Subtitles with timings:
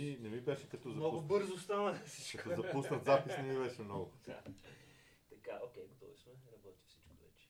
[0.00, 1.28] ми, не ми беше като Много запуснат.
[1.28, 2.48] бързо стана всичко.
[2.48, 4.12] Като запуснат запис не ми беше много.
[4.26, 4.42] Да.
[5.28, 6.32] Така, окей, готови сме.
[6.52, 7.48] Работи всичко вече.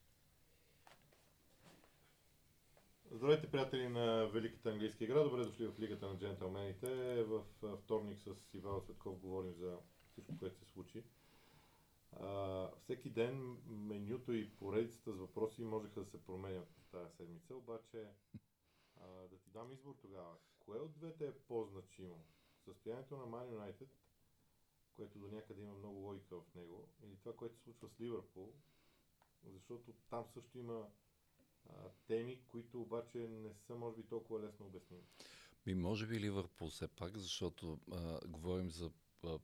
[3.11, 5.23] Здравейте, приятели на Великата английска игра.
[5.23, 7.23] Добре дошли в Лигата на джентълмените.
[7.25, 7.45] В
[7.77, 9.79] вторник с Ивайло Цветков говорим за
[10.13, 11.05] всичко, което се случи.
[12.13, 18.07] А, всеки ден менюто и поредицата с въпроси можеха да се променят тази седмица, обаче
[19.01, 20.35] а, да ти дам избор тогава.
[20.59, 22.25] Кое от двете е по-значимо?
[22.69, 23.89] Състоянието на Man United,
[24.97, 28.53] което до някъде има много логика в него, или това, което се случва с Ливърпул,
[29.47, 30.89] защото там също има
[31.69, 31.73] а,
[32.07, 35.03] теми, които обаче не са, може би, толкова лесно обясними.
[35.67, 38.91] Ми, може би Ливърпул все пак, защото а, говорим за
[39.25, 39.39] а,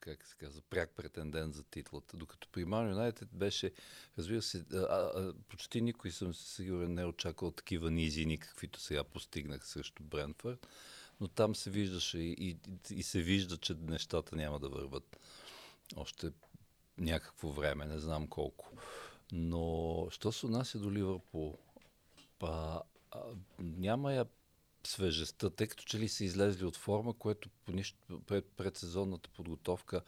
[0.00, 2.16] как се казва, пряк претендент за титлата.
[2.16, 3.72] Докато при Ман Юнайтед беше,
[4.18, 9.04] разбира се, а, а, почти никой съм сигурен не е очаквал такива низини, каквито сега
[9.04, 10.66] постигнах срещу Брентфорд,
[11.20, 12.56] но там се виждаше и, и,
[12.90, 15.16] и се вижда, че нещата няма да върват
[15.96, 16.30] още
[16.98, 18.70] някакво време, не знам колко.
[19.32, 21.58] Но, що се отнася до Ливърпул,
[22.38, 23.20] па, а,
[23.58, 24.26] няма я
[24.86, 30.02] свежестта, тъй като че ли са излезли от форма, което по нищо пред, предсезонната подготовка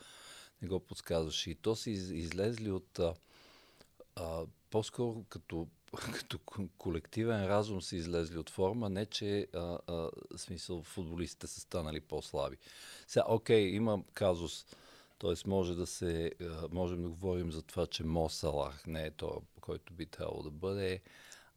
[0.62, 1.50] не го подсказваше.
[1.50, 3.14] И то са из, излезли от а,
[4.16, 6.38] а, по-скоро като, като
[6.78, 12.56] колективен разум са излезли от форма, не че а, а, смисъл футболистите са станали по-слаби.
[13.06, 14.66] Сега, окей, има казус,
[15.18, 15.48] т.е.
[15.48, 19.42] може да се, а, можем да говорим за това, че Мо Салах не е то,
[19.60, 21.00] който би трябвало да бъде.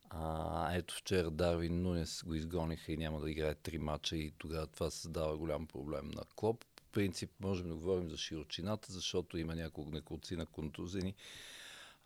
[0.10, 4.68] А, ето вчера Дарвин Нунес го изгониха и няма да играе три мача и тогава
[4.68, 6.64] това създава голям проблем на Клоп.
[6.64, 11.16] В принцип можем да говорим за широчината, защото има няколко неколци на контузени.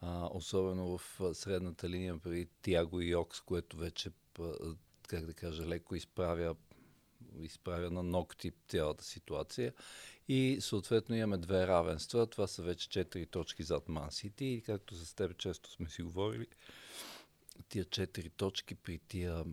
[0.01, 4.11] А, особено в средната линия преди Тиаго и Йокс, което вече,
[5.07, 6.55] как да кажа, леко изправя
[7.39, 9.73] изправя на ногти цялата ситуация.
[10.27, 12.27] И съответно имаме две равенства.
[12.27, 14.45] Това са вече четири точки зад Ман Сити.
[14.45, 16.47] И както с теб често сме си говорили,
[17.69, 19.43] тия четири точки при тия,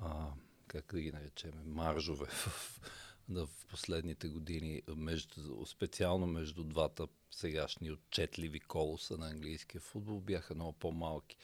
[0.00, 0.28] а,
[0.66, 2.80] как да ги наречем, маржове в,
[3.28, 10.54] в, в последните години, между, специално между двата сегашни отчетливи колоса на английския футбол, бяха
[10.54, 11.36] много по-малки.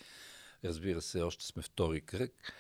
[0.64, 2.52] Разбира се, още сме втори кръг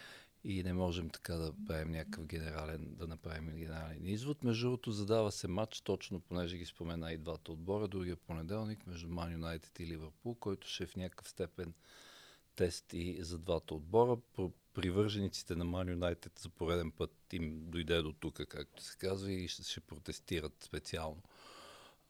[0.44, 4.44] и не можем така да правим някакъв генерален, да направим генерален извод.
[4.44, 9.08] Между другото, задава се матч, точно понеже ги спомена и двата отбора, другия понеделник между
[9.08, 11.74] Man United и Ливърпул, който ще е в някакъв степен
[12.92, 14.16] и за двата отбора.
[14.74, 19.48] Привържениците на Man United за пореден път им дойде до тук, както се казва, и
[19.48, 21.22] ще, ще протестират специално.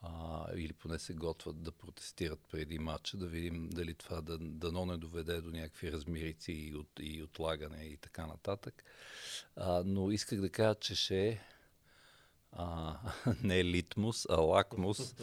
[0.02, 4.86] А, или поне се готвят да протестират преди матча, да видим дали това да, дано
[4.86, 8.84] не доведе до някакви размирици и, от, и отлагане и така нататък.
[9.56, 11.40] А, но исках да кажа, че ще е
[12.52, 12.96] а,
[13.42, 15.14] не литмус, а лакмус.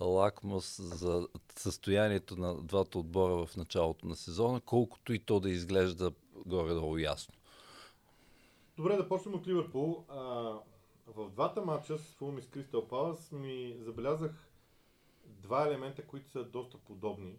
[0.00, 6.12] лакмус за състоянието на двата отбора в началото на сезона, колкото и то да изглежда
[6.46, 7.34] горе-долу ясно.
[8.76, 10.04] Добре, да почнем от Ливърпул.
[10.08, 10.20] А,
[11.06, 14.50] в двата матча с Фулм и с Кристал Палас ми забелязах
[15.26, 17.38] два елемента, които са доста подобни,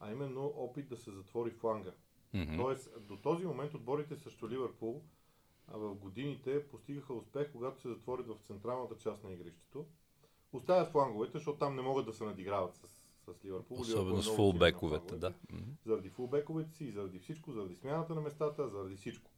[0.00, 1.92] а именно опит да се затвори фланга.
[2.34, 2.56] Mm-hmm.
[2.56, 5.02] Тоест, до този момент отборите срещу Ливърпул
[5.72, 9.86] в годините постигаха успех, когато се затворят в централната част на игрището.
[10.52, 12.88] Оставят фланговете, защото там не могат да се надиграват с,
[13.32, 13.80] с Ливърпул.
[13.80, 15.34] Особено с фулбековете, да.
[15.86, 19.30] Заради фулбековете си, заради всичко, заради смяната на местата, заради всичко.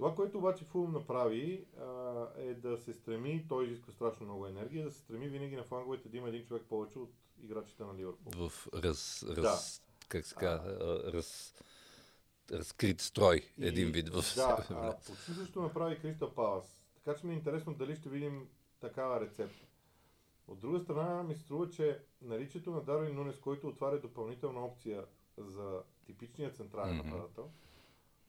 [0.00, 4.84] Това, което обаче Фулм направи, а, е да се стреми, той изисква страшно много енергия,
[4.84, 7.10] да се стреми винаги на фланговете да има един човек повече от
[7.42, 8.48] играчите на Ливърпул.
[8.48, 10.06] В раз, раз да.
[10.08, 11.54] как се казва, раз,
[12.52, 16.76] разкрит строй, и, един вид в Да, а, почти също направи Кристал Палас.
[16.94, 18.48] Така че ми е интересно дали ще видим
[18.80, 19.66] такава рецепта.
[20.48, 25.04] От друга страна ми се струва, че наличието на Дарвин Нунес, който отваря допълнителна опция
[25.38, 27.04] за типичния централен mm-hmm.
[27.04, 27.50] нападател,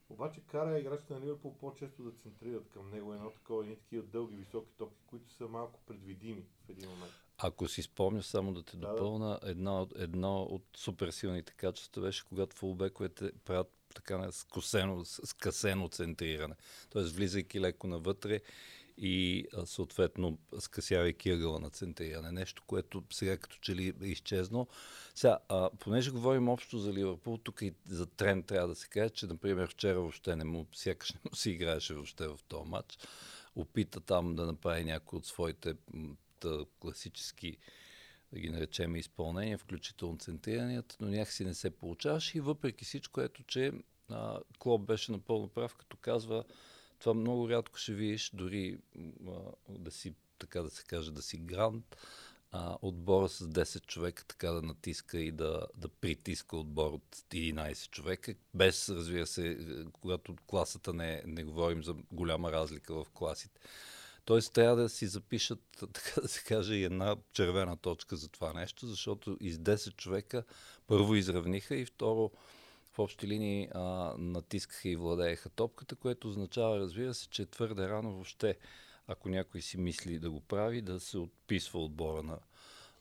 [0.10, 4.36] обаче кара играчите на Ливърпул по-често да центрират към него едно такова, едни такива дълги,
[4.36, 7.14] високи топки, които са малко предвидими в един момент.
[7.38, 9.50] Ако си спомня, само да те да, допълна, да.
[9.52, 16.56] Едно, едно от суперсилните качества беше, когато фулбековете правят така скосено, скъсено центриране.
[16.90, 18.40] Тоест, влизайки леко навътре
[18.98, 22.32] и съответно скъсявайки ъгъла на центриране.
[22.32, 24.68] Нещо, което сега като че ли е изчезнало.
[25.16, 29.10] Сега, а, понеже говорим общо за Ливърпул, тук и за тренд трябва да се каже,
[29.10, 32.98] че, например, вчера въобще не му, сякаш не му си играеше въобще в този матч.
[33.56, 35.74] Опита там да направи някои от своите
[36.40, 37.58] тъ, класически
[38.34, 43.44] да ги наречем изпълнения, включително центриранията, но някакси не се получаваше и въпреки всичко, ето,
[43.44, 43.72] че
[44.10, 46.44] а, Клоп беше напълно прав, като казва,
[47.00, 48.78] това много рядко ще видиш, дори
[49.28, 49.32] а,
[49.74, 51.98] себе си, така да се каже, да си грант,
[52.52, 57.90] а, отбора с 10 човека така да натиска и да, да притиска отбор от 11
[57.90, 59.58] човека, без, разбира се,
[59.92, 63.62] когато класата не, не говорим за голяма разлика в класите.
[64.26, 65.60] Тоест трябва да си запишат,
[65.94, 70.44] така да се каже, една червена точка за това нещо, защото из 10 човека
[70.88, 72.32] първо изравниха и второ
[72.94, 78.12] в общи линии а, натискаха и владееха топката, което означава, разбира се, че твърде рано
[78.12, 78.58] въобще,
[79.08, 82.40] ако някой си мисли да го прави, да се отписва отбора на,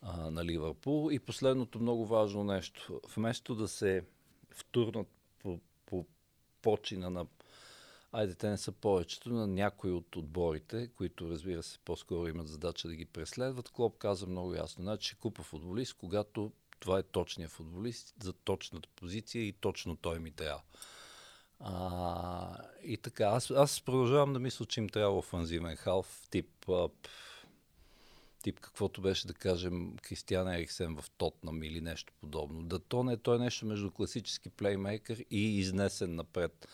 [0.02, 1.11] а, на Ливърпул.
[1.12, 3.00] И последното много важно нещо.
[3.17, 4.05] Вместо да се
[4.50, 5.08] втурнат
[5.38, 6.06] по, по
[6.62, 7.26] почина на
[8.12, 12.88] Айде, те не са повечето на някои от отборите, които разбира се по-скоро имат задача
[12.88, 13.70] да ги преследват.
[13.70, 14.82] Клоп каза много ясно.
[14.82, 20.30] Значи купа футболист, когато това е точният футболист за точната позиция и точно той ми
[20.30, 20.62] трябва.
[21.60, 26.88] А, и така, аз, аз продължавам да мисля, че им трябва офанзивен халф, тип, а,
[28.42, 32.62] тип каквото беше да кажем Кристиан Ериксен в Тотнам или нещо подобно.
[32.62, 36.68] Да то не той е нещо между класически плеймейкър и изнесен напред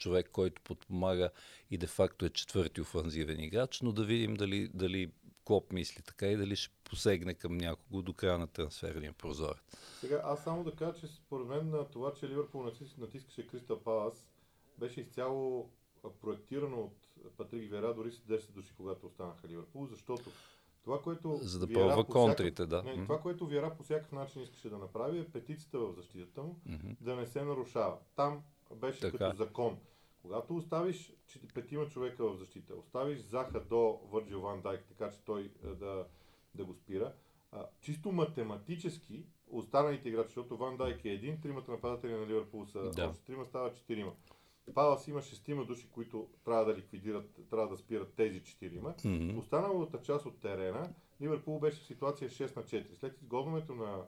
[0.00, 1.30] човек, който подпомага
[1.70, 5.10] и де-факто е четвърти офанзивен играч, но да видим дали, дали
[5.44, 9.60] Клоп мисли така и дали ще посегне към някого до края на трансферния прозорец.
[10.00, 14.28] Сега, аз само да кажа, че според мен на това, че Ливърпул натискаше Кристал Палас,
[14.78, 15.70] беше изцяло
[16.20, 20.30] проектирано от Патрик Вера, дори с 10 души, когато останаха Ливърпул, защото
[20.82, 22.82] това, което За да пробва контрите, да.
[22.82, 26.60] Не, това, което Вера по всякакъв начин искаше да направи е петицията в защитата му
[26.68, 26.96] mm-hmm.
[27.00, 27.96] да не се нарушава.
[28.16, 28.42] Там
[28.76, 29.18] беше така.
[29.18, 29.78] като закон.
[30.22, 31.12] Когато оставиш
[31.54, 36.06] петима човека в защита, оставиш Заха до Върджил Ван Дайк, така че той е, да,
[36.54, 37.12] да го спира,
[37.52, 42.90] а, чисто математически останалите играчи, защото Ван Дайк е един, тримата нападатели на Ливърпул са
[42.90, 43.08] да.
[43.08, 44.12] още трима, става четирима.
[44.74, 48.94] Палас има шестима души, които трябва да ликвидират, трябва да спират тези четирима.
[48.94, 49.38] Mm-hmm.
[49.38, 52.94] Останалата част от терена, Ливърпул беше в ситуация 6 на 4.
[52.94, 54.04] След изгодването на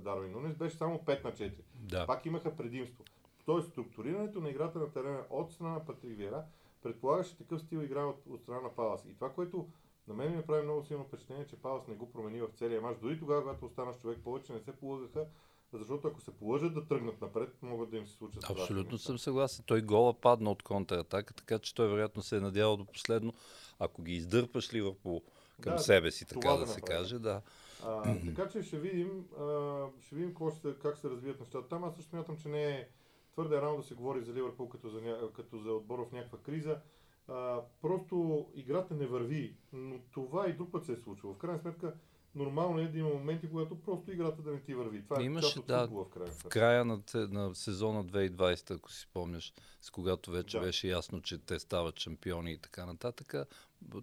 [0.00, 1.52] Дарвин Нунес беше само 5 на 4.
[1.74, 2.06] Да.
[2.06, 3.04] Пак имаха предимство.
[3.46, 6.44] Тоест, структурирането на играта на терена от страна на Патрик Вера
[6.82, 9.04] предполагаше такъв стил игра от, от страна на Палас.
[9.04, 9.68] И това, което
[10.08, 12.98] на мен ми направи много силно впечатление, че Палас не го промени в целия мач.
[12.98, 15.26] Дори тогава, когато остана с човек повече, не се полагаха,
[15.72, 18.50] защото ако се положат да тръгнат напред, могат да им се случат.
[18.50, 19.64] Абсолютно съм съгласен.
[19.66, 23.32] Той гола падна от контратака, така че той вероятно се е надявал до последно.
[23.78, 25.22] Ако ги издърпаш ли по
[25.60, 27.42] към да, себе си, така да, да се каже, да.
[27.84, 31.68] А, така че ще видим, а, ще видим ще, как се развият нещата.
[31.68, 32.88] Там аз също смятам, че не е
[33.32, 35.00] твърде рано да се говори за Ливърпул като за,
[35.36, 36.80] като за отбор в някаква криза.
[37.28, 41.34] А, просто играта не върви, но това и друг път се е случило.
[41.34, 41.94] В крайна сметка,
[42.34, 45.04] нормално е да има моменти, когато просто играта да не ти върви.
[45.04, 46.30] Това е Имаше, част да, в края.
[46.30, 50.64] В края на, на сезона 2020, ако си спомняш, с когато вече да.
[50.64, 53.34] беше ясно, че те стават шампиони и така нататък,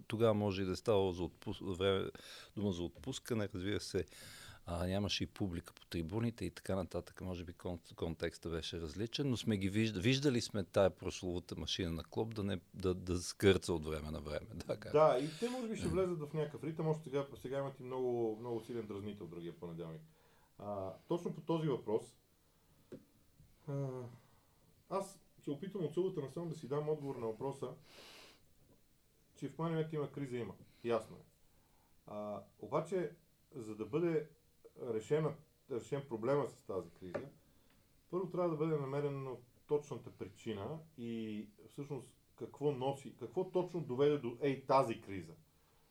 [0.06, 1.58] тогава може и да е става за отпус...
[1.60, 2.10] време,
[2.56, 4.04] дума за отпускане, разбира се
[4.66, 7.20] а, нямаше и публика по трибуните и така нататък.
[7.20, 10.02] Може би кон, контекста беше различен, но сме ги виждали.
[10.02, 14.20] Виждали сме тая прословута машина на клуб да, не, да, да скърца от време на
[14.20, 14.46] време.
[14.54, 14.92] Да, как?
[14.92, 16.88] да и те може би ще влезат в някакъв ритъм.
[16.88, 20.02] Още сега, сега имат и много, много силен дразнител другия понеделник.
[20.58, 22.02] А, точно по този въпрос
[23.68, 23.88] а,
[24.90, 27.68] аз се опитвам от силата на да си дам отговор на въпроса,
[29.36, 30.54] че в момента има криза, има.
[30.84, 31.24] Ясно е.
[32.06, 33.12] А, обаче,
[33.54, 34.28] за да бъде
[34.82, 35.34] решена,
[35.70, 37.28] решен проблема с тази криза,
[38.10, 44.36] първо трябва да бъде намерена точната причина и всъщност какво носи, какво точно доведе до
[44.40, 45.32] ей тази криза.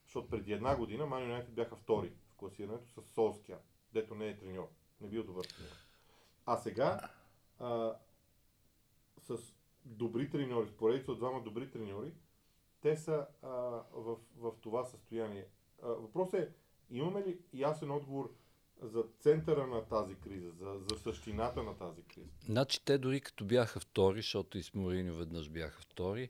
[0.03, 3.59] Защото преди една година Ман Юнайтед бяха втори в класирането с Солския,
[3.93, 4.67] дето не е треньор.
[5.01, 5.75] Не бил добър треньор.
[6.45, 7.09] А сега
[7.59, 7.95] а,
[9.17, 9.37] с
[9.85, 12.13] добри треньори, с поредица от двама добри треньори,
[12.81, 13.49] те са а,
[13.93, 15.45] в, в това състояние.
[15.83, 16.53] А, въпросът е,
[16.89, 18.33] имаме ли ясен отговор
[18.81, 22.29] за центъра на тази криза, за, за същината на тази криза.
[22.45, 26.29] Значи те дори като бяха втори, защото и с Мориньо веднъж бяха втори,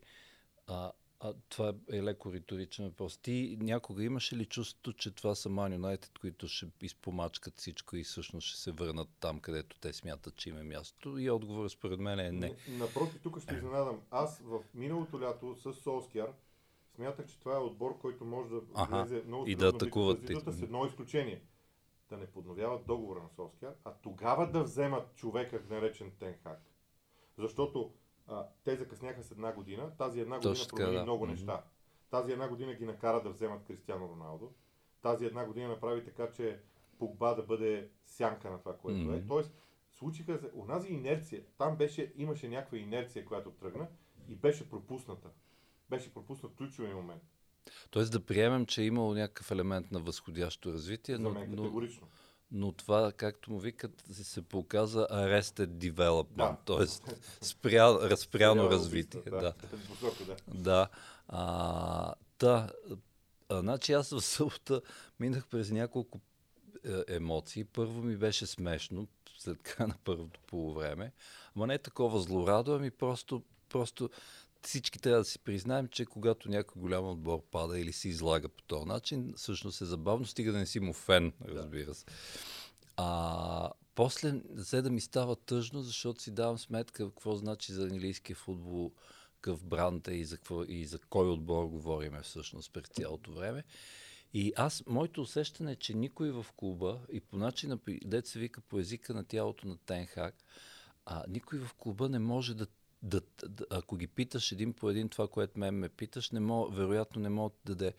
[0.67, 3.17] а, а това е леко риторичен въпрос.
[3.17, 8.03] Ти някога имаше ли чувството, че това са Ман Юнайтед, които ще изпомачкат всичко и
[8.03, 11.19] всъщност ще се върнат там, където те смятат, че има място?
[11.19, 12.55] И отговорът според мен е не.
[12.69, 14.01] Напротив, тук ще изненадам.
[14.11, 16.29] Аз в миналото лято с Солскияр
[16.95, 20.19] смятах, че това е отбор, който може да влезе много и да атакуват.
[20.45, 21.41] С едно изключение–
[22.09, 26.61] да не подновяват договора на Солскияр, а тогава да вземат човека, наречен Тенхак.
[27.37, 27.93] Защото
[28.27, 31.03] а, те закъсняха с една година, тази една година Точно, промени да.
[31.03, 31.29] много mm-hmm.
[31.29, 31.63] неща.
[32.09, 34.53] Тази една година ги накара да вземат Кристиано Роналдо.
[35.01, 36.61] Тази една година направи така, че
[36.99, 39.25] Погба да бъде сянка на това, което mm-hmm.
[39.25, 39.27] е.
[39.27, 39.53] Тоест,
[39.91, 43.87] случиха се, онази инерция, там беше, имаше някаква инерция, която тръгна
[44.27, 45.29] и беше пропусната.
[45.89, 47.23] Беше пропуснат ключови момент.
[47.89, 51.81] Тоест да приемем, че е имало някакъв елемент на възходящо развитие, но, но,
[52.51, 56.57] но това, както му викат, се, показа arrested development, Да.
[56.65, 56.87] т.е.
[57.45, 59.21] спря, разпряно развитие.
[59.21, 59.39] Да.
[59.39, 59.53] Да.
[60.47, 60.87] Да.
[61.27, 62.69] А, та,
[63.49, 64.81] а, значи аз в събота
[65.19, 66.19] минах през няколко
[66.85, 67.63] е, емоции.
[67.63, 71.11] Първо ми беше смешно, след края на първото полувреме.
[71.55, 74.09] Ама не е такова злорадо, ами просто, просто
[74.61, 78.63] всички трябва да си признаем, че когато някой голям отбор пада или се излага по
[78.63, 82.05] този начин, всъщност е забавно, стига да не си му фен, разбира се.
[82.97, 88.35] А, после взе да ми става тъжно, защото си давам сметка какво значи за английския
[88.35, 88.91] футбол
[89.41, 93.63] какъв бранд е и за, какво, и за кой отбор говориме всъщност през цялото време.
[94.33, 98.61] И аз, моето усещане е, че никой в клуба и по начина, дет се вика
[98.61, 100.35] по езика на тялото на Тенхак,
[101.05, 102.67] а, никой в клуба не може да,
[103.03, 106.75] да, да, ако ги питаш един по един това, което мен ме питаш, не мога,
[106.75, 107.93] вероятно не мога да даде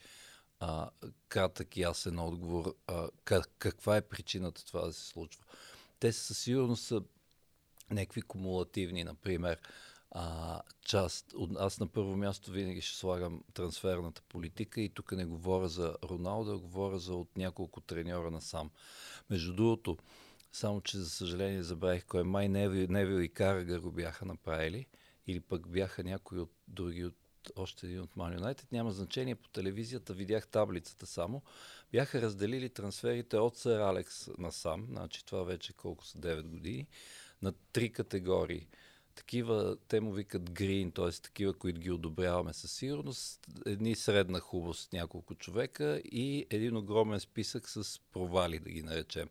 [0.60, 0.90] а,
[1.28, 5.44] кратък и ясен отговор а, как, каква е причината това да се случва.
[6.00, 7.02] Те със сигурност са
[7.90, 9.58] някакви кумулативни, например.
[10.10, 15.24] А, част, от, аз на първо място винаги ще слагам трансферната политика и тук не
[15.24, 18.70] говоря за Роналдо, а говоря за от няколко треньора насам.
[19.30, 19.96] Между другото,
[20.52, 22.24] само че за съжаление забравих кой е.
[22.24, 24.86] Май Невил, и Карагър го бяха направили.
[25.26, 27.16] Или пък бяха някои от други от
[27.56, 29.34] още един от Man United, няма значение.
[29.34, 31.42] По телевизията, видях таблицата само.
[31.92, 36.18] Бяха разделили трансферите от Сър Алекс насам, значи това вече колко са?
[36.18, 36.86] 9 години,
[37.42, 38.68] на три категории.
[39.20, 41.10] Такива, те му викат грин, т.е.
[41.10, 47.68] такива, които ги одобряваме със сигурност, едни средна хубост, няколко човека и един огромен списък
[47.68, 49.28] с провали, да ги наречем.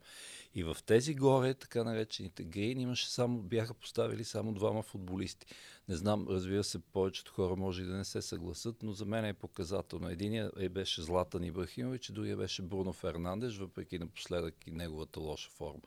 [0.55, 5.48] И в тези горе, така наречените грин, имаше само, бяха поставили само двама футболисти.
[5.88, 9.25] Не знам, разбира се, повечето хора може и да не се съгласат, но за мен
[9.25, 10.10] е показателно.
[10.10, 15.81] Единият е, беше Златан Ибрахимович, другия беше Бруно Фернандеш, въпреки напоследък и неговата лоша форма.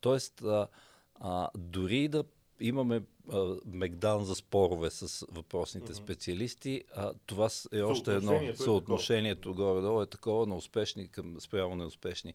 [0.00, 0.68] Тоест, а,
[1.14, 2.24] а, дори да
[2.60, 6.02] имаме а, Мегдан за спорове с въпросните Мгм.
[6.02, 8.30] специалисти, а, това е още едно.
[8.30, 12.34] Съотношението е Съотношението горе-долу е такова на успешни към спрямо неуспешни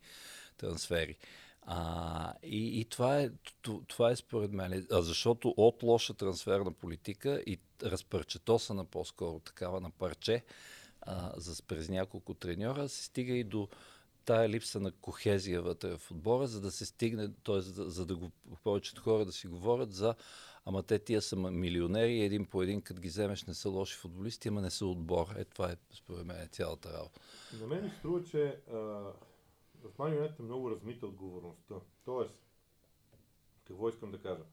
[0.58, 1.18] трансфери.
[1.66, 3.30] А, и, и това, е,
[3.88, 9.90] това е според мен, а защото от лоша трансферна политика и разпарчетосана по-скоро такава на
[9.90, 10.44] парче
[11.02, 13.68] а, за, през няколко треньора, се стига и до
[14.26, 17.62] тая липса на кохезия вътре в отбора, за да се стигне, т.е.
[17.62, 18.32] За, за да го
[18.64, 20.16] повечето хора да си говорят за
[20.66, 24.48] ама те тия са милионери, един по един, като ги вземеш, не са лоши футболисти,
[24.48, 25.28] ама не са отбор.
[25.38, 27.20] Е, това е, според мен, цялата работа.
[27.62, 28.76] На мен ми струва, че а,
[29.84, 31.76] в United е много размита отговорността.
[32.06, 32.40] Тоест,
[33.68, 34.44] какво искам да кажа?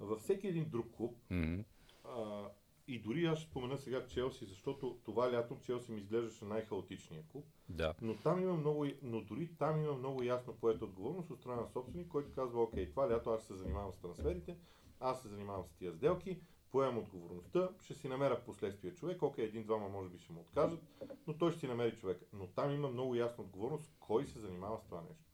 [0.00, 1.60] Във всеки един друг клуб, Мгм.
[2.04, 2.44] а,
[2.90, 7.44] и дори аз ще спомена сега Челси, защото това лято Челси ми изглеждаше най-хаотичния клуб,
[7.68, 7.94] Да.
[8.02, 11.68] но там има много, но дори там има много ясно поета отговорност от страна на
[11.68, 14.56] собственик, който казва, окей, това лято аз се занимавам с трансферите,
[15.00, 19.44] аз се занимавам с тия сделки, поемам отговорността, ще си намеря в последствие човек, окей,
[19.44, 20.80] един-двама може би ще му откажат,
[21.26, 22.22] но той ще си намери човек.
[22.32, 25.24] Но там има много ясна отговорност, кой се занимава с това нещо.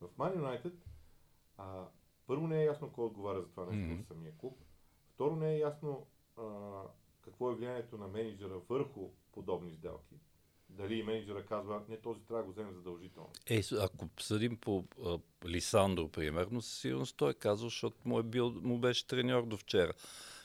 [0.00, 0.72] В Man United,
[1.58, 1.88] а,
[2.26, 4.02] първо не е ясно кой отговаря за това нещо Мгм.
[4.02, 4.58] в самия клуб,
[5.08, 6.06] второ не е ясно
[6.38, 6.42] а,
[7.24, 10.14] какво е влиянието на менеджера върху подобни сделки.
[10.68, 13.30] Дали менеджера казва, не, този трябва да го вземем задължително.
[13.46, 18.22] Е, ако съдим по а, Лисандро, примерно, със сигурност той е казал, защото му, е
[18.22, 19.92] бил, му беше треньор до вчера.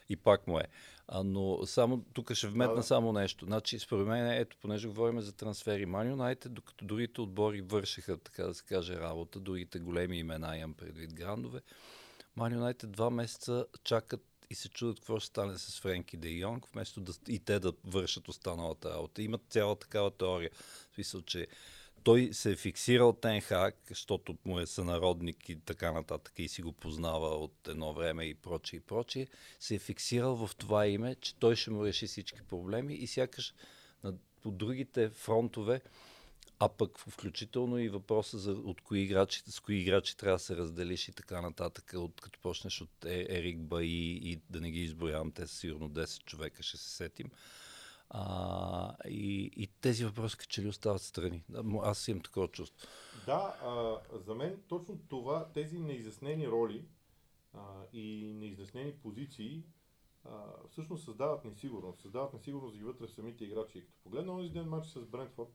[0.09, 0.67] И пак му е.
[1.07, 2.83] А, но само тук ще вметна Да, да.
[2.83, 3.45] само нещо.
[3.45, 8.43] Значи, според мен, ето, понеже говорим за трансфери, Man United, докато другите отбори вършиха, така
[8.43, 11.61] да се каже, работа, другите големи имена, имам предвид грандове,
[12.37, 16.65] Man United два месеца чакат и се чудят какво ще стане с Френки Де Йонг,
[16.67, 19.21] вместо да, и те да вършат останалата работа.
[19.21, 20.49] Имат цяла такава теория.
[20.91, 21.47] В смисъл, че
[22.03, 26.71] той се е фиксирал Тенхак, защото му е сънародник и така нататък и си го
[26.71, 29.27] познава от едно време и прочее и прочее,
[29.59, 33.53] се е фиксирал в това име, че той ще му реши всички проблеми и сякаш
[34.03, 34.13] на,
[34.43, 35.81] по другите фронтове,
[36.59, 40.57] а пък включително и въпроса за от кои играчи, с кои играчи трябва да се
[40.57, 44.79] разделиш и така нататък, от, като почнеш от Е- Ерик Баи и да не ги
[44.79, 47.31] изброявам, те са сигурно 10 човека, ще се сетим.
[48.09, 51.43] А, и, и тези въпроси че ли остават страни.
[51.83, 52.87] Аз имам такова чувство.
[53.25, 56.85] Да, а, за мен точно това, тези неизяснени роли
[57.53, 57.59] а,
[57.93, 59.63] и неизяснени позиции
[60.25, 60.29] а,
[60.71, 62.01] всъщност създават несигурност.
[62.01, 63.81] Създават несигурност и вътре в самите играчи.
[63.81, 65.49] Като погледна онзи ден матч с Брентфорд,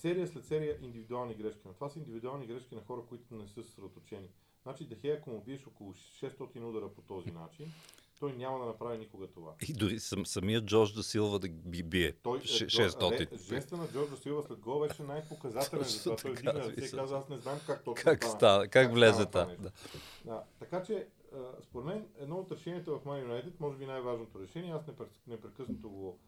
[0.00, 1.60] серия след серия индивидуални грешки.
[1.64, 4.28] Но това са индивидуални грешки на хора, които не са съсредоточени.
[4.62, 7.72] Значи Дехея, ако му биеш около 600 удара по този начин,
[8.20, 9.54] той няма да направи никога това.
[9.68, 12.12] И дори сам, самият Джордж да Силва да ги бие.
[12.12, 13.32] Той, е, 600.
[13.32, 16.72] Ре, жеста на Джордж Силва след гол беше най-показателен, Точно затова той така, вдигна ръце
[16.72, 17.00] и смисъл.
[17.00, 18.36] каза, аз не знам как точно Как стана.
[18.36, 19.62] става, как влезе стана това та?
[19.62, 19.70] Да.
[20.24, 21.06] Да, така че,
[21.62, 25.90] според мен, едно от решенията в Man United, може би най-важното решение, аз непрек- непрекъснато
[25.90, 26.18] го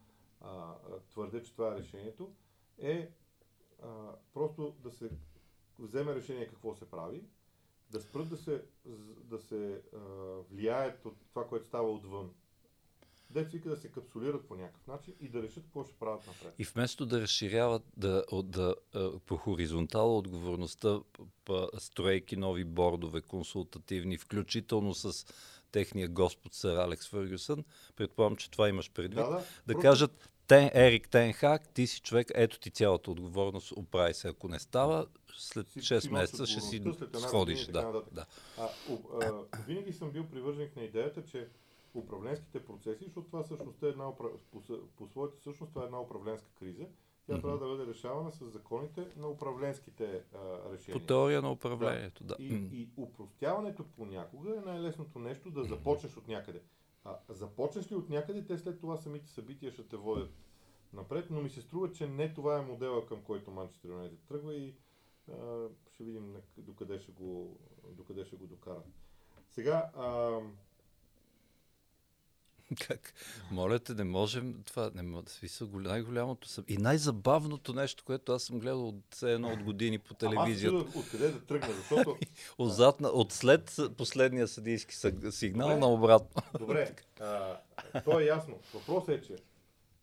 [0.40, 0.74] а,
[1.10, 2.30] твърдя, че това е решението,
[2.78, 3.10] е
[3.82, 3.88] а,
[4.34, 5.10] просто да се
[5.78, 7.24] вземе решение какво се прави,
[7.90, 8.62] да спрат да се,
[9.24, 9.98] да се а,
[10.50, 12.30] влияят от това, което става отвън.
[13.30, 16.54] Дето вика да се капсулират по някакъв начин и да решат какво ще правят напред.
[16.58, 18.74] И вместо да разширяват да, да,
[19.26, 21.00] по хоризонтала отговорността,
[21.78, 25.26] строейки нови бордове, консултативни, включително с
[25.72, 27.64] техния господ сър Алекс Фъргюсън,
[27.96, 29.36] предполагам, че това имаш предвид, Да, да.
[29.36, 34.28] да просто- кажат, Тен, Ерик Тенхак, ти си човек, ето ти цялата отговорност, оправи се.
[34.28, 35.06] Ако не става,
[35.36, 36.82] след Си- 6 си носиш месеца ще си
[37.18, 37.68] сходиш.
[37.68, 38.26] и Да, да.
[38.58, 38.68] А,
[39.22, 41.48] а, винаги съм бил привърженик на идеята, че
[41.94, 44.30] управленските процеси, защото това всъщност е една, по,
[44.96, 46.84] по своята същност това е една управленска криза,
[47.26, 47.40] тя Мгм.
[47.42, 51.00] трябва да бъде решавана с законите на управленските а, решения.
[51.00, 52.36] По теория на управлението, да.
[52.38, 52.68] И, М.
[52.72, 56.60] и упростяването понякога е най-лесното нещо да започнеш от някъде.
[57.04, 60.30] А започнеш ли от някъде, те след това самите събития ще те водят
[60.92, 64.54] напред, но ми се струва, че не това е модела към който Манчестър Юнайтед тръгва
[64.54, 64.74] и
[65.32, 67.58] а, ще видим докъде, ще го,
[67.90, 68.82] докъде ще го докара.
[69.50, 70.40] Сега, а,
[72.80, 73.14] Как?
[73.50, 74.90] Моля те, не можем това.
[74.94, 76.64] Не мо- смисъл, гол- най-голямото съм.
[76.68, 80.36] И най-забавното нещо, което аз съм гледал от все едно от години по ама аз
[80.36, 80.98] телевизията.
[80.98, 82.18] откъде да тръгна, защото
[82.58, 84.94] Отзад, от след последния съдийски
[85.30, 85.80] сигнал Добре.
[85.80, 86.42] на обратно.
[86.58, 87.56] Добре, а,
[88.04, 88.58] то е ясно.
[88.74, 89.36] Въпросът е, че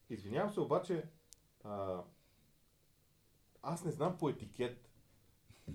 [0.10, 1.04] извинявам се, обаче
[1.64, 1.98] а,
[3.64, 4.89] аз не знам по етикет.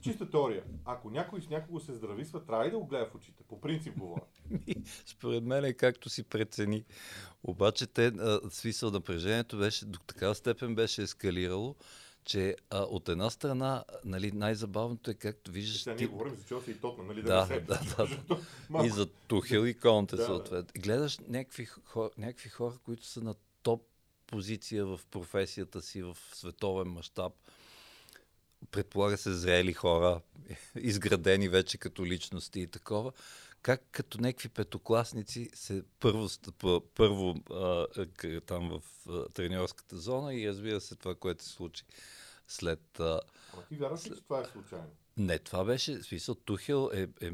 [0.01, 0.63] Чиста теория.
[0.85, 3.43] Ако някой с някого се здрависва, трябва ли да го гледа в очите?
[3.49, 4.23] По принцип говоря.
[5.07, 6.85] Според мен е както си прецени.
[7.45, 11.75] Обаче те, а, смисъл напрежението беше до такава степен беше ескалирало,
[12.25, 16.05] че а, от една страна, нали, най-забавното е както виждаш Сега ти...
[16.05, 17.23] ние говорим за Челси и Тотнам, нали?
[17.23, 17.61] Да, не се...
[17.61, 18.41] да, да, да.
[18.71, 18.87] Малко.
[18.87, 20.27] И за Тухел и Конте, Да, да.
[20.27, 20.71] съответно.
[20.75, 23.83] И Гледаш някакви хора, някакви хора, които са на топ
[24.27, 27.33] позиция в професията си, в световен мащаб.
[28.71, 30.21] Предполага се зрели хора,
[30.77, 33.13] изградени вече като личности и такова.
[33.63, 37.87] Как като някакви петокласници се първо, ст- п- първо а,
[38.47, 41.85] там в а, треньорската зона и разбира се това, което се случи
[42.49, 43.21] след а,
[43.69, 44.91] ти вярваш ли, че това е случайно?
[45.17, 47.31] Не, това беше, смисъл, Тухел е, е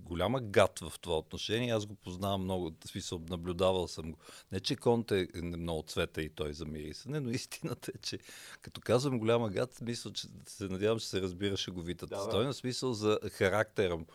[0.00, 1.72] голяма гад в това отношение.
[1.72, 4.18] Аз го познавам много, смисъл, наблюдавал съм го.
[4.52, 8.18] Не, че Конте е много цвета и той за мирисане, но истината е, че
[8.62, 12.92] като казвам голяма гад, мисля, че се надявам, че се разбира шеговитата Да, стойност, смисъл
[12.92, 14.06] за характера му.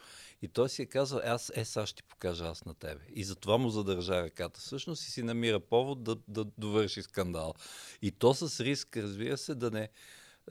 [0.41, 3.01] И той си е казал, аз е, сега ще ти покажа аз на тебе.
[3.13, 7.53] И затова му задържа ръката всъщност и си намира повод да, да довърши скандал.
[8.01, 9.89] И то с риск, разбира се, да не,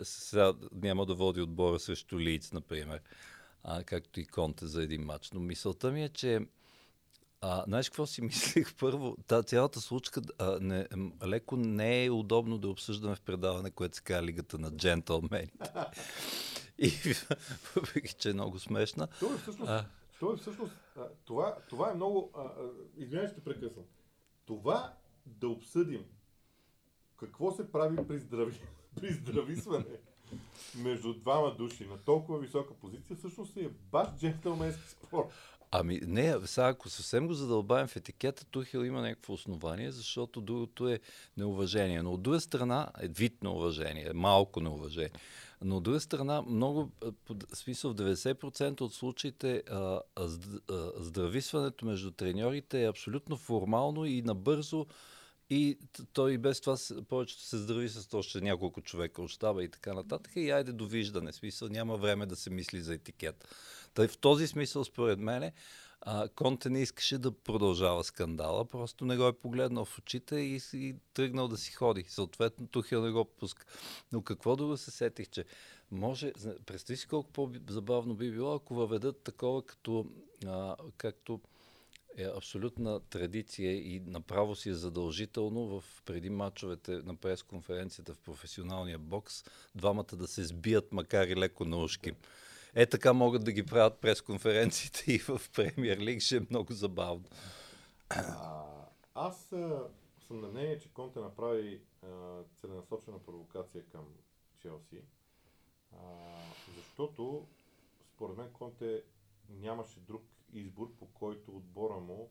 [0.02, 3.00] сега няма да води отбора срещу Лиц, например,
[3.64, 5.30] а, както и Конте за един матч.
[5.30, 6.40] Но мисълта ми е, че
[7.40, 8.74] а, знаеш какво си мислих?
[8.74, 10.87] Първо, та цялата случка а, не,
[11.26, 15.70] леко не е удобно да обсъждаме в предаване, което се казва Лигата на джентълмените.
[16.78, 16.92] И
[17.76, 19.08] въпреки, че е много смешна.
[19.20, 19.84] То е всъщност, А.
[20.20, 22.30] то е всъщност а, това, това е много...
[22.37, 22.52] а, а,
[22.96, 23.84] Извинявай, ще прекъсвам.
[24.46, 24.94] Това
[25.26, 26.04] да обсъдим
[27.16, 28.61] какво се прави при, здрави,
[29.00, 29.84] при здрависване
[30.74, 35.28] между двама души на толкова висока позиция, всъщност е баш джентълменски спор.
[35.70, 40.88] Ами не, сега ако съвсем го задълбаем в етикета, Тухел има някакво основание, защото другото
[40.88, 41.00] е
[41.37, 42.02] неуважение.
[42.02, 45.11] Но от друга страна е вид неуважение, малко неуважение.
[45.62, 46.90] Но от друга страна, много,
[47.52, 50.28] смисъл в 90% от случаите а, а,
[50.96, 54.87] здрависването между треньорите е абсолютно формално и набързо
[55.50, 55.78] и
[56.12, 56.76] той и без това
[57.08, 60.32] повечето се здрави с още няколко човека от щаба и така нататък.
[60.37, 61.32] И айде довиждане.
[61.32, 63.48] Смисъл няма време да се мисли за етикет.
[63.94, 65.52] Тъй в този смисъл, според мен,
[66.34, 70.96] Конте не искаше да продължава скандала, просто не го е погледнал в очите и, и
[71.14, 72.04] тръгнал да си ходи.
[72.08, 73.64] Съответно, Тухел не го пуска.
[74.12, 75.44] Но какво друго се сетих, че
[75.90, 76.32] може,
[76.66, 80.06] представи си колко по-забавно би било, ако въведат такова като,
[80.46, 81.40] а, както
[82.18, 88.98] е абсолютна традиция и направо си е задължително в преди мачовете на пресконференцията в професионалния
[88.98, 92.12] бокс двамата да се сбият, макар и леко на ушки.
[92.74, 97.24] Е така могат да ги правят пресконференциите и в Премьер Лиг, ще е много забавно.
[98.11, 98.64] А,
[99.14, 99.88] аз а,
[100.26, 102.09] съм на мнение, че Конте направи а,
[102.61, 104.04] целенасочена провокация към
[104.59, 105.02] Челси,
[105.92, 105.98] а,
[106.76, 107.46] защото
[108.14, 109.02] според мен Конте
[109.48, 112.30] нямаше друг избор, по който отбора му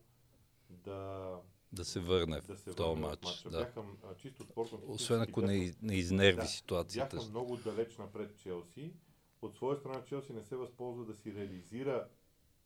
[0.70, 1.34] да,
[1.72, 3.24] да се върне да се в този матч.
[3.24, 3.50] матча.
[3.50, 3.58] Да.
[3.58, 4.80] Бяха а, чисто спортно.
[4.86, 7.16] Освен ако не, не изнерви Да, ситуацията.
[7.16, 8.92] бяха много далеч напред Челси.
[9.42, 12.08] От своя страна Челси не се възползва да си реализира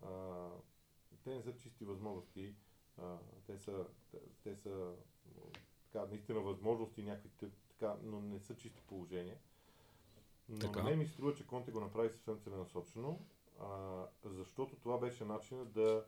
[0.02, 0.48] а,
[1.24, 2.54] те не са чисти възможности.
[2.98, 3.86] А, те са,
[4.42, 4.92] те, са
[5.92, 9.36] така, наистина възможности някакви, така, но не са чисти положения.
[10.48, 10.82] Но Така.
[10.82, 13.20] мен ми струва, че Конте го направи съвсем целенасочено,
[13.60, 16.04] а, защото това беше начинът да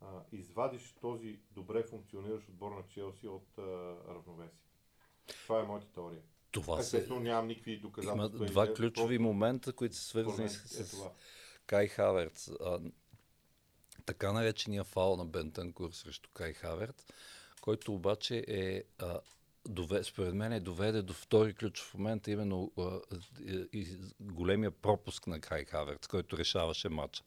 [0.00, 3.62] а, извадиш този добре функциониращ отбор на Челси от а,
[4.08, 4.58] равновесие.
[5.26, 6.22] Това е моята теория.
[6.50, 7.06] Това се...
[7.10, 8.36] Нямам никакви доказателства.
[8.36, 11.10] Има два ключови момента, които са свързани с, е с.
[11.66, 12.48] Кай Хаверц.
[12.48, 12.80] А,
[14.06, 17.06] така наречения фал на Бентанкур срещу Кай Хаверц,
[17.60, 19.20] който обаче е, а,
[20.02, 23.00] според мен е доведе до втори ключов момент, именно а,
[24.20, 27.22] големия пропуск на Кай Хаверц, който решаваше матча.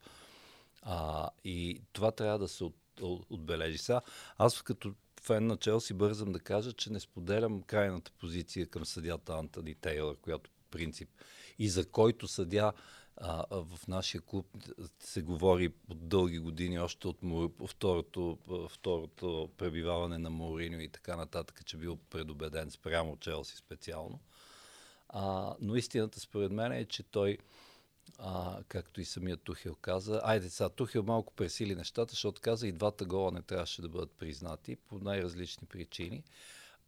[0.82, 3.78] А, и това трябва да се от, от, отбележи.
[3.78, 4.02] Сега,
[4.38, 9.34] аз като фен на Челси бързам да кажа, че не споделям крайната позиция към съдята
[9.34, 11.10] Антони Тейлър, която по принцип
[11.60, 12.74] и за който съдя
[13.20, 14.46] а, в нашия клуб
[15.00, 18.38] се говори от дълги години, още от Му- второто,
[18.70, 24.20] второто пребиваване на Мауриньо и така нататък, че бил предубеден спрямо Челси специално.
[25.10, 27.38] А, но истината според мен е, че той
[28.18, 30.22] а, както и самия Тухел каза.
[30.24, 34.12] Айде сега, Тухел малко пресили нещата, защото каза и двата гола не трябваше да бъдат
[34.12, 36.24] признати по най-различни причини.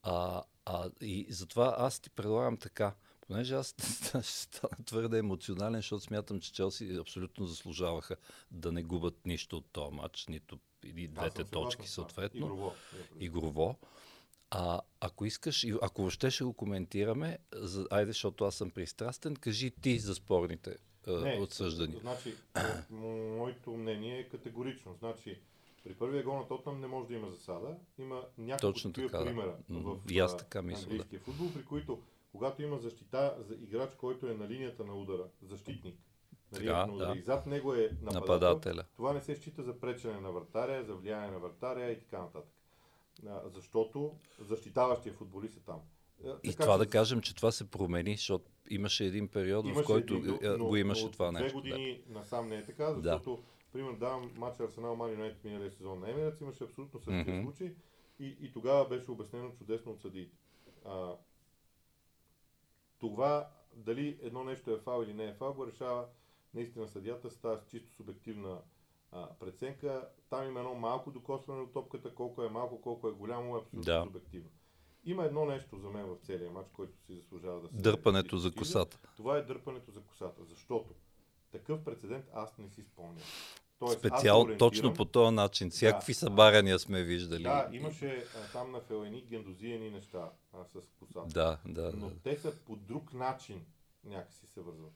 [0.03, 2.93] А, а, и затова аз ти предлагам така,
[3.31, 8.15] понеже аз ще стана твърде емоционален, защото смятам, че Челси абсолютно заслужаваха
[8.51, 12.73] да не губят нищо от този матч, нито и двете точки съответно Игрово.
[13.19, 13.75] игрово.
[14.49, 19.71] А, ако искаш, ако въобще ще го коментираме, за, айде, защото аз съм пристрастен, кажи
[19.71, 21.99] ти за спорните Не, отсъждания.
[21.99, 22.35] Значи,
[22.91, 24.95] мо- моето мнение е категорично.
[24.99, 25.39] Значи,
[25.83, 27.75] при първия гол на Тотнам не може да има засада.
[27.97, 29.25] Има няколко Точно такива така, да.
[29.25, 30.85] примера М, в аз така мисля, да.
[30.85, 31.99] английския футбол, при които
[32.31, 35.95] когато има защита за играч, който е на линията на удара, защитник,
[36.51, 37.19] на линията на удара, да.
[37.19, 38.85] и зад него е нападател, Нападателя.
[38.95, 42.51] това не се счита за пречене на вратаря, за влияние на вратаря и така нататък.
[43.27, 45.79] А, защото защитаващия футболист е там.
[46.43, 49.69] И така това че да кажем, че това се промени, защото имаше един период, в
[49.69, 51.47] Имаше който един, е, но- го имаше но това нещо.
[51.61, 52.93] Две години насам не е така, Да.
[53.11, 57.41] защото, примерно, давам матч Арсенал Ман Юнайтед миналия сезон на Емирец, имаше абсолютно същия Мгм.
[57.43, 57.73] случай
[58.19, 60.37] и, и тогава беше обяснено чудесно от съдиите.
[60.85, 61.11] А,
[63.01, 66.05] това, дали едно нещо е фал или не е фал, го решава
[66.53, 68.57] наистина съдията с тази чисто субективна
[69.11, 70.09] а, преценка.
[70.29, 73.93] Там има едно малко докосване от топката, колко е малко, колко е голямо, е абсолютно
[73.93, 74.03] Да.
[74.03, 74.49] субективно.
[75.03, 78.51] Има едно нещо за мен в целия матч, който си заслужава да се Дърпането за
[78.51, 78.99] косата.
[79.17, 80.93] Това е дърпането за косата, защото
[81.51, 83.25] такъв прецедент аз не си спомням.
[83.79, 85.69] Тоест, Специално точно по този начин.
[85.69, 87.43] Всякакви събаряния сме виждали.
[87.43, 90.81] Да, имаше а, там на Фелени гендозиени неща а, с
[91.13, 91.59] косата.
[91.65, 92.19] Да, да, Но да.
[92.19, 93.65] те са по друг начин
[94.03, 94.93] някакси се вързват.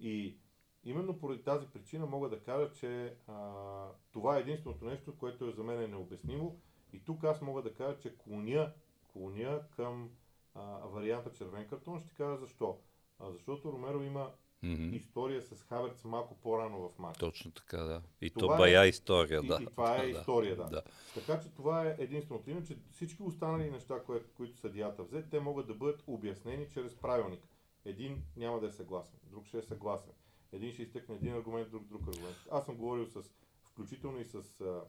[0.00, 0.36] И
[0.84, 5.52] именно поради тази причина мога да кажа, че а, това е единственото нещо, което е
[5.52, 6.60] за мен е необяснимо.
[6.92, 8.72] И тук аз мога да кажа, че клоня,
[9.12, 10.10] клоня към
[10.54, 12.00] а, варианта червен картон.
[12.00, 12.78] Ще кажа защо.
[13.18, 14.30] А, защото Ромеро има
[14.62, 14.94] Мгм.
[14.94, 17.20] история с Хаверц малко по-рано в матча.
[17.20, 18.02] Точно така, да.
[18.20, 19.58] И Това то бая е- история, И, да.
[19.62, 20.64] и това е да, история, да.
[20.64, 20.82] да.
[21.14, 22.50] Така че това е единственото.
[22.50, 27.40] Иначе всички останали неща, кое, които съдията взе, те могат да бъдат обяснени чрез правилник.
[27.84, 30.12] Един няма да е съгласен, друг ще е съгласен.
[30.52, 32.36] Един ще изтъкне един аргумент, друг друг аргумент.
[32.50, 33.22] Аз съм говорил с,
[33.64, 34.80] включително и с а,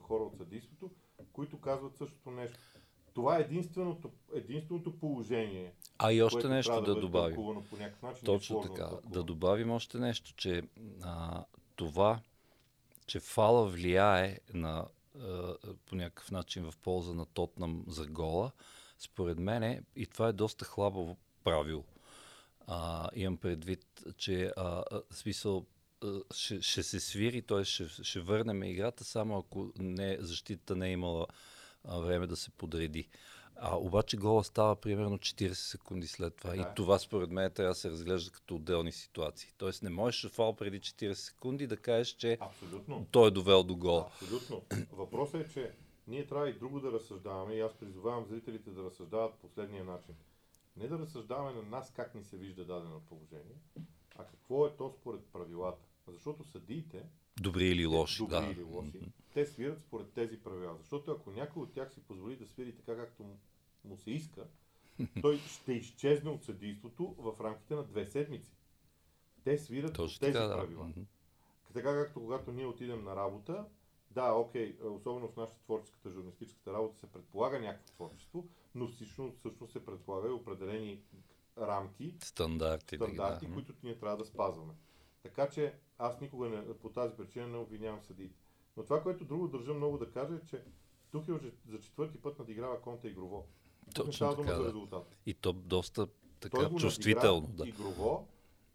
[0.00, 0.90] хора от съдийството,
[1.32, 2.58] които казват същото нещо.
[3.18, 7.36] Това е единственото, единственото положение, А и още нещо трябва да бъде добавим.
[7.70, 8.20] по някакъв начин.
[8.22, 8.88] и Точно сложно така.
[8.88, 9.10] тълкувано.
[9.12, 10.62] Да добавим още нещо, че
[11.02, 11.44] а,
[11.76, 12.20] това,
[13.06, 14.86] че фала влияе на,
[15.20, 15.54] а,
[15.86, 18.50] по някакъв начин в полза на Тотнам за гола,
[18.98, 21.84] според мен е, и това е доста хлабаво правило.
[22.66, 25.66] А, имам предвид, че а, смисъл
[26.34, 27.64] ще, ще се свири, т.е.
[27.64, 31.26] ще, ще върнем играта, само ако не, защитата не е имала
[31.84, 33.08] а, време да се подреди.
[33.56, 36.50] А, обаче гола става примерно 40 секунди след това.
[36.50, 36.74] Така И е.
[36.74, 39.50] това според мен трябва да се разглежда като отделни ситуации.
[39.58, 43.06] Тоест не можеш фал преди 40 секунди да кажеш, че Абсолютно.
[43.10, 44.06] той е довел до гола.
[44.06, 44.62] Абсолютно.
[44.92, 45.72] Въпросът е, че
[46.06, 50.14] ние трябва и друго да разсъждаваме и аз призовавам зрителите да разсъждават последния начин.
[50.76, 53.56] Не да разсъждаваме на нас как ни се вижда дадено положение,
[54.16, 55.84] а какво е то според правилата.
[56.08, 57.04] Защото съдиите,
[57.40, 58.18] Добри или лоши.
[58.18, 58.46] добри да.
[58.46, 60.76] или лоши, те свират според тези правила.
[60.80, 63.22] Защото ако някой от тях си позволи да свири така както
[63.84, 64.46] му- се иска,
[65.22, 68.52] той ще изчезне от съдийството в рамките на две седмици.
[69.44, 70.56] Те свират Точно тези така, да.
[70.56, 70.84] правила.
[70.84, 71.00] Мгм.
[71.74, 73.64] Така както когато ние отидем на работа
[74.10, 79.72] да, окей, особено в нашата творческата журналистическата работа се предполага някакво творчество, но всъщност, всъщност
[79.72, 81.00] се предполага и определени
[81.58, 82.96] рамки, Стандарти.
[82.96, 83.52] стандарти, да.
[83.54, 84.72] които ние трябва да спазваме.
[85.22, 88.38] Така че аз никога не, по тази причина не обвинявам съдиите.
[88.76, 90.62] Но това, което друго държа много да кажа е, че
[91.10, 91.32] тук е
[91.68, 93.46] за четвърти път надиграва конта игрово.
[93.94, 94.68] Точно така, за да.
[94.68, 95.16] резултат.
[95.26, 96.08] И то доста
[96.40, 97.46] така Той чувствително.
[97.46, 97.68] Да.
[97.68, 98.28] игрово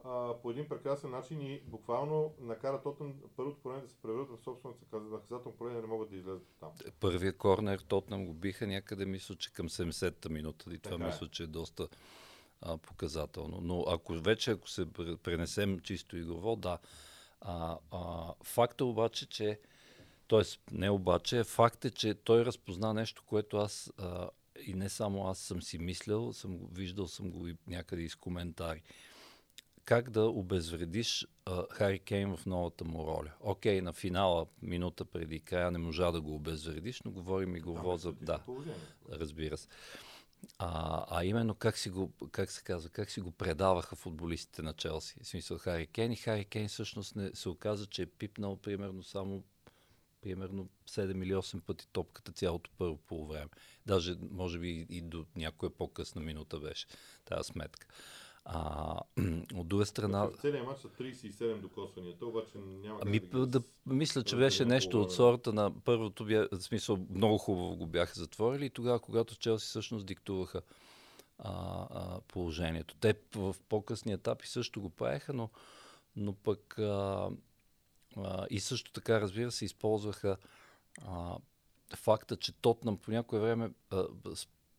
[0.04, 4.44] а, по един прекрасен начин и буквално накара Тотън първото поле да се превърнат в
[4.44, 6.70] собствената си наказателно поле да не могат да излезат там.
[7.00, 10.74] Първия корнер Тотнам го биха някъде, мисля, че към 70-та минута.
[10.74, 11.08] И това е.
[11.08, 11.88] мисля, че е доста
[12.66, 13.60] а, показателно.
[13.62, 16.78] Но ако вече, ако се пр- пренесем чисто игрово, да.
[17.42, 19.60] А, а, факта обаче, че
[20.28, 24.30] Тоест, не обаче, факт е, че той разпозна нещо, което аз а,
[24.66, 28.16] и не само аз съм си мислял, съм го, виждал съм го и някъде из
[28.16, 28.82] коментари.
[29.86, 33.32] Как да обезвредиш а, Хари Кейн в новата му роля?
[33.40, 37.94] Окей, на финала, минута преди края, не можа да го обезвредиш, но говорим и го
[37.94, 38.14] е за...
[38.14, 38.40] критично Да,
[39.12, 39.68] разбира се.
[40.58, 44.74] А, а именно как, си го, как се казва, как си го предаваха футболистите на
[44.74, 45.16] Челси.
[45.24, 49.04] В смисъл Хари Кейн и Хари Кейн всъщност не, се оказа, че е пипнал примерно
[49.04, 49.44] само
[50.22, 53.50] примерно 7 или 8 пъти топката цялото първо по време.
[53.86, 56.88] Даже може би и до някоя по-късна минута беше
[57.26, 57.88] тази сметка.
[58.46, 59.00] А,
[59.56, 63.52] от друга страна, В целият матч са 37 докосванията, обаче няма Ами, да ги...
[63.52, 67.76] да, мисля, че беше по нещо от сорта на първото, бя, в смисъл много хубаво
[67.76, 70.62] го бяха затворили и тогава, когато Челси всъщност диктуваха
[71.40, 72.96] а, а, положението.
[73.00, 75.50] Те в по-късни етапи също го правеха, но,
[76.16, 77.30] но пък а,
[78.18, 80.38] а, и също така, разбира се, използваха
[81.02, 81.38] а,
[81.96, 84.08] факта, че Тотнам по някое време а,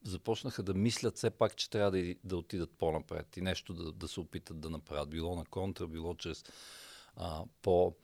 [0.04, 4.08] започнаха да мислят все пак, че трябва да, да отидат по-напред и нещо да, да
[4.08, 5.10] се опитат да направят.
[5.10, 6.44] Било на контра, било чрез
[7.16, 7.94] а, по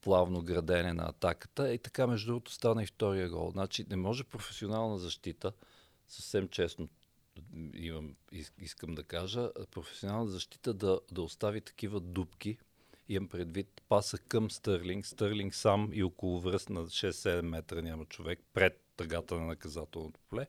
[0.00, 1.74] плавно градене на атаката.
[1.74, 3.50] И така, между другото, стана и втория гол.
[3.50, 5.52] Значи, не може професионална защита,
[6.08, 6.88] съвсем честно
[7.74, 12.58] имам, ис- искам да кажа, професионална защита да, да остави такива дупки.
[13.08, 15.06] Имам предвид паса към Стърлинг.
[15.06, 20.46] Стърлинг сам и около връст на 6-7 метра няма човек пред тъгата на наказателното поле.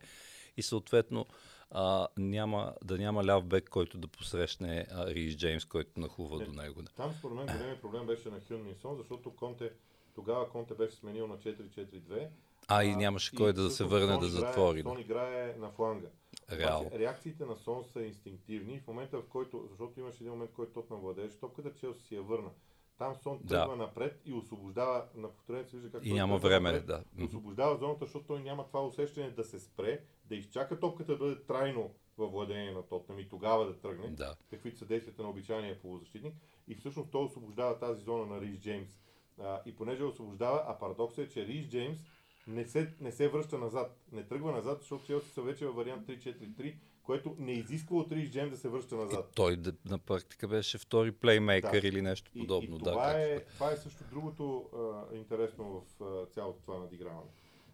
[0.57, 1.25] И съответно
[1.71, 6.45] а, няма, да няма ляв бек, който да посрещне а, Рис Джеймс, който нахува Не.
[6.45, 6.81] до него.
[6.95, 9.71] Там според мен големият проблем беше на Хюн Минсон, защото Конте,
[10.15, 12.27] тогава Конте беше сменил на 4-4-2.
[12.67, 14.81] А, и нямаше кой да се върне Сон да играе- затвори.
[14.81, 15.01] Сон Да.
[15.01, 16.07] играе на фланга.
[16.51, 16.81] Реал.
[16.81, 18.79] Обаче, реакциите на Сон са инстинктивни.
[18.79, 22.21] В момента, в който, защото имаше един момент, който Тотнам владееше топката, Челси си я
[22.21, 22.49] върна.
[22.97, 23.47] Там Сон Да.
[23.47, 27.25] тръгва напред и освобождава, на повторение се вижда как И няма време, напред, да.
[27.25, 31.43] Освобождава зоната, защото той няма това усещане да се спре, да изчака топката да бъде
[31.43, 34.35] трайно във владение на Тотнам и тогава да тръгне Да.
[34.49, 36.35] каквито са действията на обичайния полузащитник.
[36.67, 38.99] И всъщност той освобождава тази зона на Рис Джеймс.
[39.41, 41.99] А, и понеже освобождава, а парадоксът е, че Рис Джеймс
[42.47, 43.97] не се, не се връща назад.
[44.11, 48.29] Не тръгва назад, защото Челси са вече във вариант 3-4-3, което не изисква от Рис
[48.29, 49.31] Джеймс да се връща И назад.
[49.35, 51.87] той да, на практика беше втори плеймейкър Да.
[51.87, 52.75] или нещо И, подобно.
[52.75, 54.69] и да, това, както е, това е също другото
[55.11, 57.29] а, интересно в а, цялото това надиграване.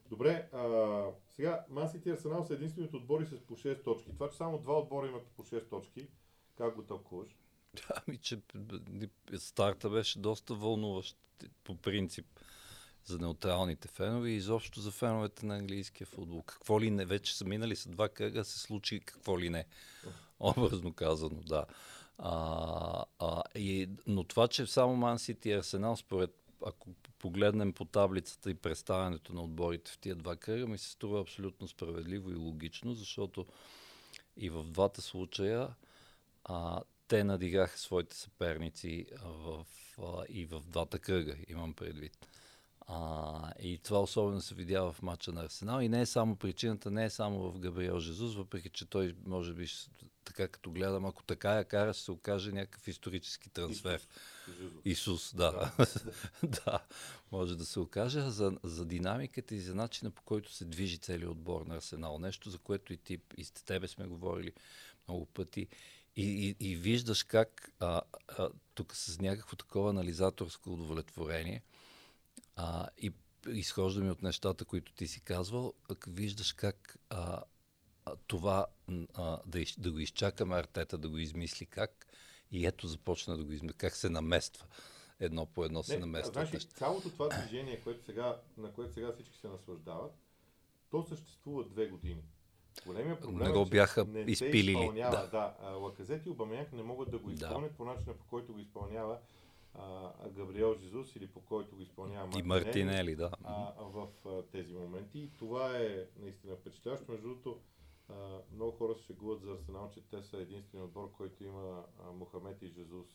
[0.10, 4.10] Добре, а, сега Ман Сити и Арсенал са единствените отбори с по 6 точки.
[4.10, 6.08] Това, че само два отбора имат по 6 точки,
[6.58, 7.38] как го тълкуваш?
[8.08, 8.42] Ами, че
[9.38, 11.18] старта беше доста вълнуващ
[11.64, 12.26] по принцип
[13.10, 16.42] за неутралните фенове и изобщо за феновете на английския футбол.
[16.42, 19.66] Какво ли не, вече са минали са два кръга, се случи какво ли не.
[20.40, 21.66] Образно казано, да.
[22.18, 27.86] А, а, и, но това, че само Ман Сити и Арсенал, според ако погледнем по
[27.86, 32.36] таблицата и представянето на отборите в тия два кръга, ми се струва абсолютно справедливо и
[32.36, 33.46] логично, защото
[34.38, 35.70] и в двата случая
[36.44, 39.66] а, те надигаха своите съперници в,
[40.02, 42.28] а, и в двата кръга, имам предвид.
[42.92, 45.82] А, и това особено се видя в матча на Арсенал.
[45.82, 49.54] И не е само причината, не е само в Габриел Жезус, въпреки че той, може
[49.54, 49.68] би,
[50.26, 54.08] така като гледам, ако така я кара, ще се окаже някакъв исторически трансфер.
[54.60, 54.82] Жизо.
[54.86, 55.72] Исус, да.
[56.44, 56.80] да,
[57.32, 61.32] може да се окаже за, за динамиката и за начина по който се движи целият
[61.32, 62.20] отбор на Арсенал.
[62.20, 64.52] Нещо, за което и ти, и с тебе сме говорили
[65.08, 65.68] много пъти.
[66.16, 71.64] И, и, и виждаш как а, а, тук с някакво такова анализаторско удовлетворение
[72.62, 73.12] а, и
[73.48, 75.74] изхождаме от нещата, които ти си казвал,
[76.08, 77.44] виждаш как а,
[78.28, 78.66] това
[79.14, 82.08] а, да, из, да го изчакаме Артета, да го измисли как
[82.52, 84.66] и ето започна да го измисли, как се намества.
[85.20, 86.72] Едно по едно се Не, наместват значи, неща.
[86.76, 90.12] цялото това движение, което сега, на което сега всички се наслаждават,
[90.92, 92.24] то съществува две години.
[92.86, 95.12] Големия проблем Не е, го че бяха не се изпълнява.
[95.32, 95.56] да.
[95.62, 95.70] Да.
[95.70, 97.34] Лаказет и Обамяк не могат да го Да.
[97.36, 99.18] изпълнят по начина, по който го изпълнява
[99.74, 103.32] а, Габриел Жезус или по който го изпълнява И Мартинели, да.
[103.44, 105.20] а, в а, тези моменти.
[105.20, 107.12] И това е наистина впечатляващо.
[107.12, 107.60] Между другото,
[108.54, 112.62] много хора се шегуват за Арсенал, че те са единствения отбор, който има а, Мохамед
[112.62, 113.08] и Жезус.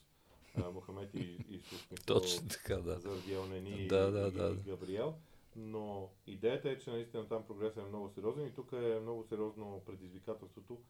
[0.56, 3.00] А, Мохамед и Исус Михаил, Точно така, да.
[3.00, 4.50] заради Елнени Да, и, да, и, да.
[4.50, 5.14] и Габриел.
[5.56, 9.82] Но идеята е, че наистина там прогресът е много сериозен и тук е много сериозно
[9.86, 10.82] предизвикателството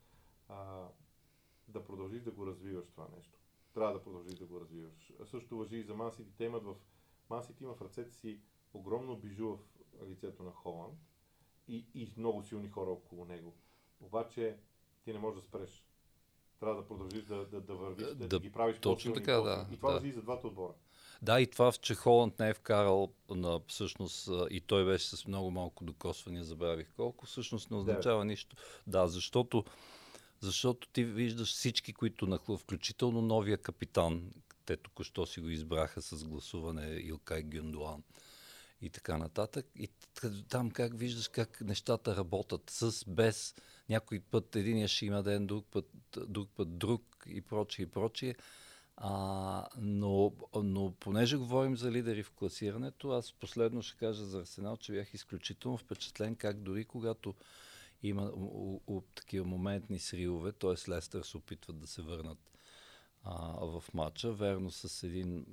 [0.49, 0.89] а,
[1.69, 3.39] да продължиш да го развиваш това нещо.
[3.75, 5.13] Трябва да продължиш да го развиваш.
[5.25, 6.31] Също въжи и за Мансити.
[6.37, 6.75] Те имат в...
[7.31, 8.41] Мансити има в ръцете си
[8.75, 9.59] огромно бижу в
[10.09, 10.99] лицето на Холанд
[11.69, 13.55] и, и много силни хора около него.
[14.01, 14.57] Обаче
[15.05, 15.85] ти не можеш да спреш.
[16.61, 19.39] Трябва да продължиш да, да, да вървиш, да, да, Да, ги правиш точно по-силни, така,
[19.43, 19.69] по-силни.
[19.69, 19.99] да, И това да.
[19.99, 20.73] въжи и за двата отбора.
[21.23, 25.51] Да, и това, че Холанд не е вкарал на всъщност, и той беше с много
[25.51, 28.57] малко докосвания, забравих колко, всъщност не означава нищо.
[28.87, 29.65] Да, защото,
[30.45, 34.31] защото ти виждаш всички, които нахлу, включително новия капитан,
[34.67, 38.03] те току-що си го избраха с гласуване Илкай Гюндуан
[38.83, 39.67] и така нататък.
[39.77, 39.89] И
[40.49, 43.55] там как виждаш как нещата работят с, без,
[43.89, 45.91] някой път единия ще има ден, друг път
[46.29, 48.35] друг, път друг и прочие и прочие.
[48.97, 54.77] А, но, но понеже говорим за лидери в класирането, аз последно ще кажа за Арсенал,
[54.77, 57.35] че бях изключително впечатлен как дори когато
[58.05, 60.91] има у, у, такива моментни сривове, т.е.
[60.91, 62.39] Лестър се опитват да се върнат
[63.23, 65.47] а, в матча, верно с един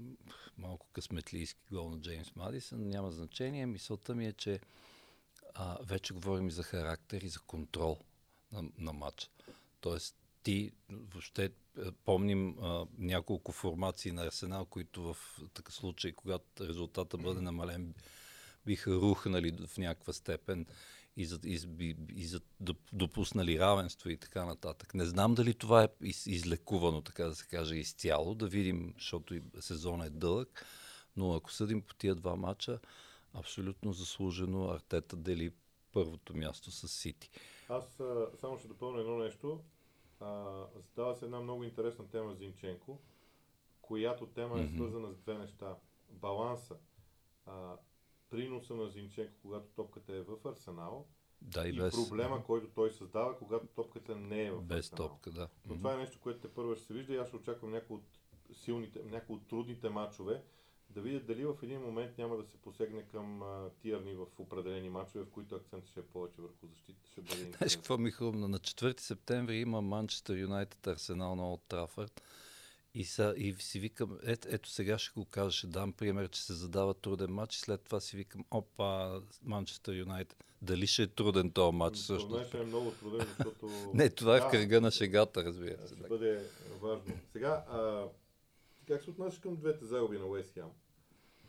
[0.58, 3.66] малко късметлийски гол на Джеймс Мадисън, няма значение.
[3.66, 4.60] Мисълта ми е, че
[5.54, 7.98] а, вече говорим и за характер и за контрол
[8.52, 9.28] на, на матча.
[9.82, 11.52] Тоест, ти въобще е,
[12.06, 15.18] помним а, няколко формации на Арсенал, които в
[15.54, 17.94] такъв случай, когато резултата бъде намален,
[18.66, 20.66] биха рухнали в някаква степен
[21.18, 21.60] и, за, и,
[22.16, 22.42] и, за
[22.94, 24.94] допуснали равенство и така нататък.
[24.94, 29.36] Не знам дали това е из, излекувано, така да се каже, изцяло, да видим, защото
[29.36, 30.66] и сезон е дълъг,
[31.18, 32.80] но ако съдим по тия два мача,
[33.34, 35.52] абсолютно заслужено Артета дели
[35.92, 37.30] първото място с Сити.
[37.70, 39.60] Аз а, само ще допълня едно нещо.
[40.20, 43.00] А, задава се една много интересна тема за Инченко,
[43.82, 45.76] която тема е свързана с две неща.
[46.10, 46.76] Баланса.
[47.46, 47.76] А,
[48.32, 51.08] приноса на Зинченко, когато топката е в Арсенал
[51.42, 55.08] Да, и, и, без, проблема, който той създава, когато топката не е в без Арсенал.
[55.08, 55.48] топка, да.
[55.66, 57.96] Но това е нещо, което те първо ще се вижда и аз ще очаквам някои
[57.96, 58.04] от
[58.54, 60.44] силните, някои от трудните матчове,
[60.90, 64.90] да видят дали в един момент няма да се посегне към а, тирни в определени
[64.90, 67.00] матчове, в които акцент ще е повече върху защита.
[67.12, 68.48] Ще бъде Знаеш какво ми е хрумна?
[68.48, 72.22] На 4 септември има Манчестър Юнайтед Арсенал на Олд Трафърд.
[72.94, 76.44] И, са, и си викам, ето, ето сега ще го кажа, ще дам пример, че
[76.44, 80.44] се задава труден матч и след това си викам, опа, Манчестър Юнайтед.
[80.62, 82.48] Дали ще е труден този матч Според мен всъщност?
[82.48, 83.70] ще е много труден, защото...
[83.94, 85.96] Не, това е в кръга на шегата, разбира се.
[85.96, 86.46] Ще бъде
[86.82, 87.14] важно.
[87.32, 88.08] Сега, а,
[88.88, 90.70] как се отнасяш към двете загуби на Уест Хем?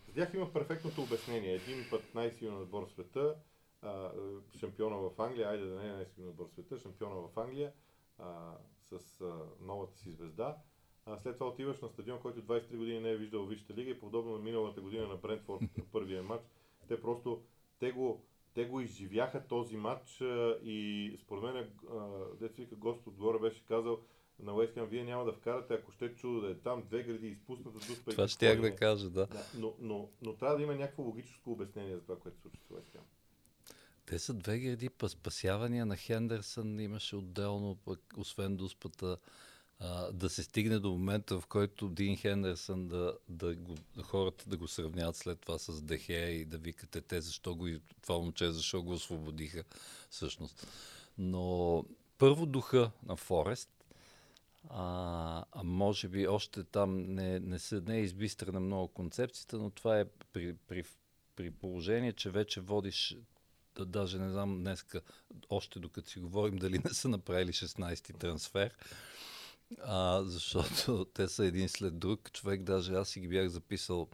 [0.06, 1.54] За тях има перфектното обяснение.
[1.54, 3.34] Един път най-силен отбор в света,
[3.82, 7.38] а, е, шампиона в Англия, айде да не е най-силен отбор в света, шампиона в
[7.38, 7.72] Англия,
[8.18, 8.56] а,
[8.90, 10.56] с а, новата си звезда.
[11.06, 14.00] А след това отиваш на стадион, който 23 години не е виждал Висшата лига и
[14.00, 15.62] подобно на миналата година на Брентфорд
[15.92, 16.44] първия матч.
[16.88, 17.42] Те просто,
[17.78, 21.70] те го, те го изживяха този матч а, и според мен,
[22.40, 24.00] вика гост отгоре беше казал
[24.38, 27.28] на Уест Хем, вие няма да вкарате, ако ще чудо да е там, две гради
[27.28, 29.26] изпусната дуспа и Това ли да кажа, да.
[29.26, 32.60] Да, но, но, но трябва да има някакво логическо обяснение за това, което се случва
[32.66, 33.02] с Уест Хем.
[34.06, 39.18] Те са две гради, па спасявания на Хендерсън имаше отделно, пък освен дуспата,
[40.12, 44.68] да се стигне до момента, в който Дин Хендерсън да, да го, хората да го
[44.68, 47.68] сравняват след това с Дехе и да викате те защо го,
[48.02, 49.64] това момче защо го освободиха
[50.10, 50.66] всъщност.
[51.18, 51.84] Но
[52.18, 53.70] първо духа на Форест,
[54.70, 59.70] а, а може би още там не, не, се, не е избистрена много концепцията, но
[59.70, 60.84] това е при, при,
[61.36, 63.16] при положение, че вече водиш
[63.74, 65.00] да, даже не знам днеска,
[65.50, 68.74] още докато си говорим, дали не са направили 16-ти трансфер,
[69.80, 72.32] а, защото те са един след друг.
[72.32, 74.08] Човек, даже аз си ги бях записал,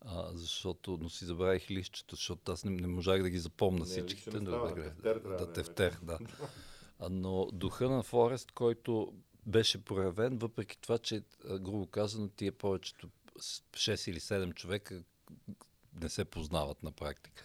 [0.00, 3.86] а, защото, но си забравих лището, защото аз не, не можах да ги запомня Не,
[3.86, 4.40] всичките.
[4.40, 6.18] не става, тефтер да, да е тефтер, да.
[7.10, 9.12] Но духа на Форест, който
[9.46, 11.22] беше проявен, въпреки това, че,
[11.60, 15.02] грубо казано, тия повечето с 6 или 7 човека
[16.00, 17.42] не се познават на практика.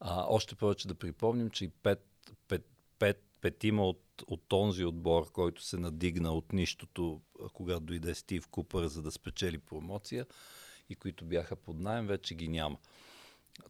[0.00, 2.06] А, още повече да припомним, че и пет,
[2.48, 2.66] пет,
[2.98, 7.20] пет, петима от, от този отбор, който се надигна от нищото,
[7.52, 10.26] когато дойде Стив Купър, за да спечели промоция,
[10.90, 12.78] и които бяха под найем, вече ги няма.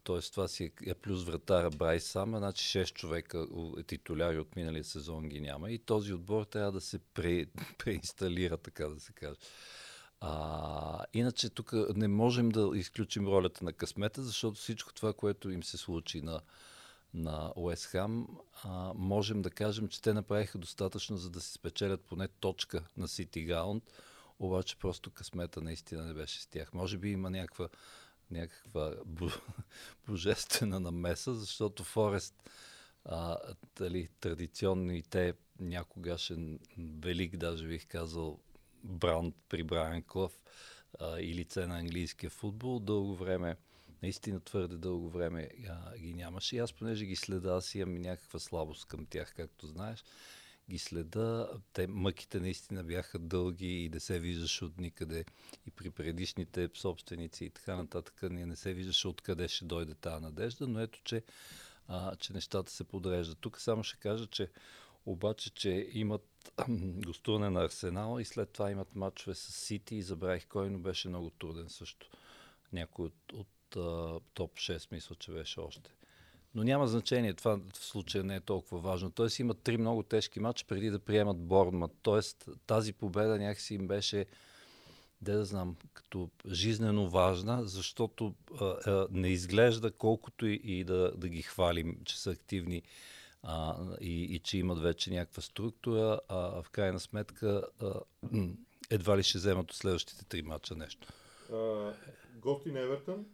[0.05, 4.57] Тоест това си е, е плюс вратара Брайс Сама, значи 6 човека у- титуляри от
[4.57, 7.47] миналия сезон ги няма и този отбор трябва да се пре,
[7.79, 9.39] преинсталира, така да се каже.
[10.20, 15.62] А, иначе тук не можем да изключим ролята на късмета, защото всичко това, което им
[15.62, 16.41] се случи на,
[17.15, 18.29] на Уест Хам,
[18.62, 23.09] а, можем да кажем, че те направиха достатъчно, за да се спечелят поне точка на
[23.09, 23.85] Сити Гаунд,
[24.39, 26.73] обаче просто късмета наистина не беше с тях.
[26.73, 27.69] Може би има някаква,
[28.31, 28.95] някаква
[30.07, 32.51] божествена намеса, защото Форест
[33.05, 33.37] а,
[33.75, 38.39] тали, традиционно и те някогашен велик, даже бих казал,
[38.85, 40.41] бранд при Брайан Клъв
[41.01, 43.57] а, и лице на английския футбол, дълго време,
[44.03, 46.57] наистина твърде дълго време а, ги нямаше.
[46.57, 50.05] И аз, понеже ги следа, аз имам някаква слабост към тях, както знаеш,
[50.71, 51.49] ги следа.
[51.73, 55.25] Те мъките наистина бяха дълги и не се виждаше от никъде.
[55.67, 60.23] И при предишните собственици и така нататък ние не се виждаше откъде ще дойде тази
[60.23, 61.23] надежда, но ето, че,
[61.89, 63.39] а, че нещата се подреждат.
[63.41, 64.51] Тук само ще кажа, че
[65.07, 66.53] обаче, че имат
[67.07, 71.09] гостуване на Арсенал и след това имат матчове с Сити и забравих кой, но беше
[71.09, 72.11] много труден също.
[72.73, 73.49] Някой от, от
[74.35, 75.91] топ 6 мисля, че беше още.
[76.55, 79.11] Но няма значение, това в случая не е толкова важно.
[79.11, 81.93] Тоест имат три много тежки матча преди да приемат Борнмат.
[82.03, 84.27] Тоест тази победа някакси им беше,
[85.20, 91.12] де да знам, като жизнено важна, защото а, а, не изглежда колкото и, и да,
[91.16, 92.83] да ги хвалим, че са активни
[93.43, 97.93] а, и, и че имат вече някаква структура, а в крайна сметка а,
[98.91, 101.09] едва ли ще вземат от следващите три мача нещо.
[102.37, 103.27] гости на Евертън,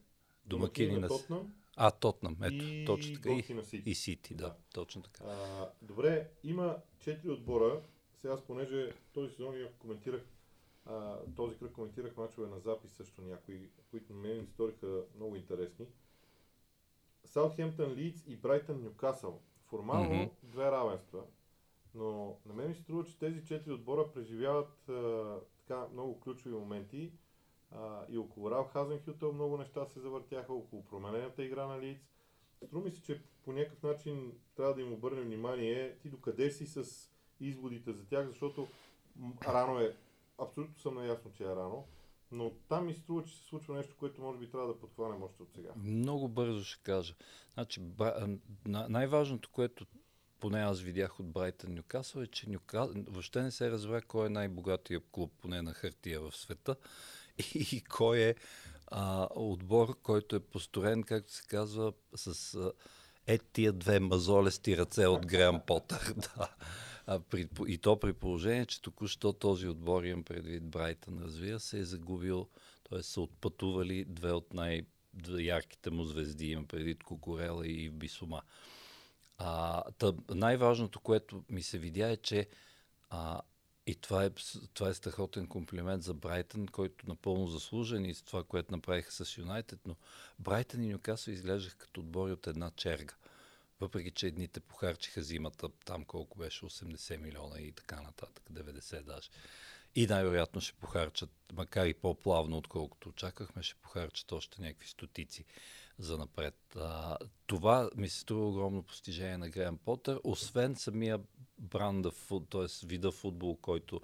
[0.50, 1.54] домакини на Тотнам.
[1.76, 3.62] А, Тотнам, ето, и точно така.
[3.62, 3.90] Сити.
[3.90, 4.56] И Сити, да, Да.
[4.74, 5.24] точно така.
[5.24, 7.82] А, добре, има четири отбора.
[8.20, 10.22] Сега, понеже този сезон я коментирах,
[10.86, 15.36] а, този кръг коментирах мачове на запис също някои, които на мен ми сториха много
[15.36, 15.86] интересни.
[17.24, 19.40] Саутхемптън, Лидс и Брайтън, Нюкасъл.
[19.66, 20.30] Формално Мгм.
[20.42, 21.22] две равенства,
[21.94, 26.54] но на мен ми се струва, че тези четири отбора преживяват а, така много ключови
[26.54, 27.12] моменти.
[27.76, 32.02] А, и около Рал Хазенхютъл много неща се завъртяха, около променената игра на Лидс.
[32.66, 36.66] Струва ми се, че по някакъв начин трябва да им обърнем внимание ти докъде си
[36.66, 37.10] с
[37.40, 38.68] изводите за тях, защото
[39.48, 39.96] рано е,
[40.38, 41.86] абсолютно съм наясно, че е рано,
[42.32, 45.42] но там ми струва, че се случва нещо, което може би трябва да подхванем още
[45.42, 45.70] от сега.
[45.76, 47.14] Много бързо ще кажа.
[47.54, 47.80] Значи,
[48.66, 49.86] най-важното, което
[50.40, 52.88] поне аз видях от Брайтън Нюкасъл е, че Нюка...
[53.08, 56.76] въобще не се разбра кой е най-богатия клуб, поне на хартия в света
[57.54, 58.34] и, кой е
[58.86, 62.72] а, отбор, който е построен, както се казва, с а,
[63.26, 66.14] е тия две мазолести ръце от Греъм Потър.
[66.16, 66.48] да.
[67.06, 71.78] А при, и то при положение, че току-що този отбор, имам предвид Брайтън, разбира се,
[71.78, 72.48] е загубил,
[72.90, 73.02] т.е.
[73.02, 74.82] са отпътували две от най-
[75.14, 78.42] две ярките му звезди, имам предвид Кукурела и Бисума.
[79.38, 82.48] А, та, най-важното, което ми се видя е, че
[83.10, 83.40] а,
[83.90, 84.30] и това е,
[84.74, 89.38] това е страхотен комплимент за Брайтън, който напълно заслужен и с това, което направиха с
[89.38, 89.96] Юнайтед, но
[90.38, 93.14] Брайтън и Нюкасъл изглеждаха като отбори от една черга.
[93.80, 99.30] Въпреки, че едните похарчиха зимата там колко беше 80 милиона и така нататък, 90 даже.
[99.94, 105.44] И най-вероятно ще похарчат, макар и по-плавно, отколкото очаквахме, ще похарчат още някакви стотици
[106.00, 106.54] за напред.
[106.76, 111.20] А, това ми се струва огромно постижение на Греъм Потър, освен самия
[111.58, 112.10] бранда,
[112.50, 112.86] т.е.
[112.86, 114.00] вида футбол, който,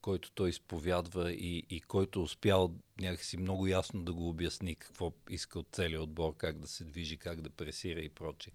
[0.00, 5.12] който той изповядва и, и който е успял някакси много ясно да го обясни какво
[5.30, 8.52] иска от целия отбор, как да се движи, как да пресира и прочие.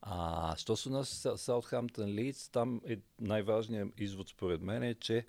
[0.00, 5.26] А, що се нас Саутхамптън Лидс, там е най-важният извод според мен е, че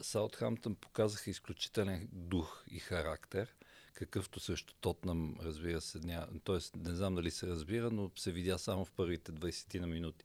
[0.00, 3.54] Саутхамптън показаха изключителен дух и характер,
[3.94, 6.28] какъвто също Тотнам, разбира се, ня...
[6.44, 10.24] Тоест, не знам дали се разбира, но се видя само в първите 20 на минути.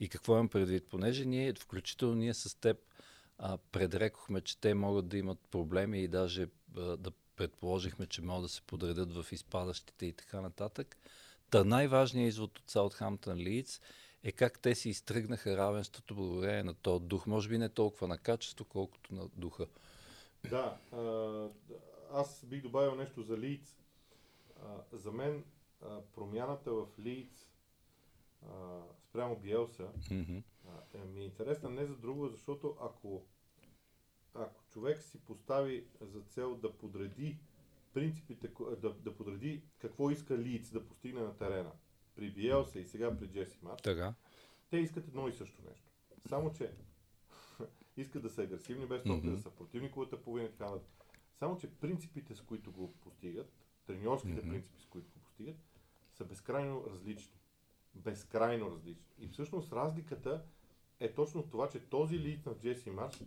[0.00, 0.86] И какво имам предвид?
[0.90, 2.76] Понеже ние, включително ние с теб,
[3.38, 6.46] а, предрекохме, че те могат да имат проблеми и даже
[6.76, 10.96] а, да предположихме, че могат да се подредят в изпадащите и така нататък.
[11.50, 13.80] Та най-важният извод от Саутхамптън Лидс
[14.22, 17.26] е как те си изтръгнаха равенството благодарение на този дух.
[17.26, 19.66] Може би не толкова на качество, колкото на духа.
[20.50, 20.98] Да, а,
[22.14, 23.76] аз бих добавил нещо за.
[24.62, 25.44] А, за мен
[25.82, 26.86] а, промяната в
[28.48, 29.88] а, спрямо Биелса
[30.68, 33.22] а, е, ми е интересна не за друго, защото ако,
[34.34, 37.38] ако човек си постави за цел да подреди
[37.92, 38.50] принципите,
[38.80, 41.72] да, да подреди какво иска Лийц да постигне на терена
[42.14, 44.14] при Биелса и сега при Джеси Марш, Така.
[44.70, 45.90] те искат едно и също нещо.
[46.28, 46.72] Само, че
[47.96, 49.36] искат да са агресивни без топка, Мгм.
[49.36, 51.03] да са противниковата половина и така нататък.
[51.44, 53.52] Само, че принципите, с които го постигат,
[53.86, 54.50] треньорските Мгм.
[54.50, 55.56] принципи, с които го постигат,
[56.12, 57.38] са безкрайно различни.
[57.94, 59.04] Безкрайно различни.
[59.18, 60.44] И всъщност разликата
[61.00, 63.22] е точно това, че този лид на Джеси Марш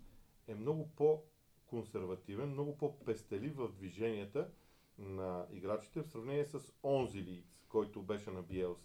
[0.47, 1.24] е много по
[1.65, 4.49] по-консервативен, много по-пестелив в движенията
[4.97, 8.80] на играчите в сравнение с онзи Лиц, който беше на Биелс.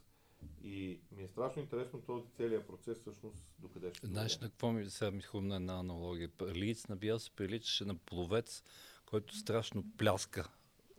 [0.63, 4.91] И ми е страшно интересно този целият процес всъщност докъде ще Знаеш на какво ми
[4.91, 6.31] сега ми хрумна една аналогия?
[6.43, 8.65] Лиц на Биелс приличаше на половец,
[9.13, 10.49] който страшно пляска.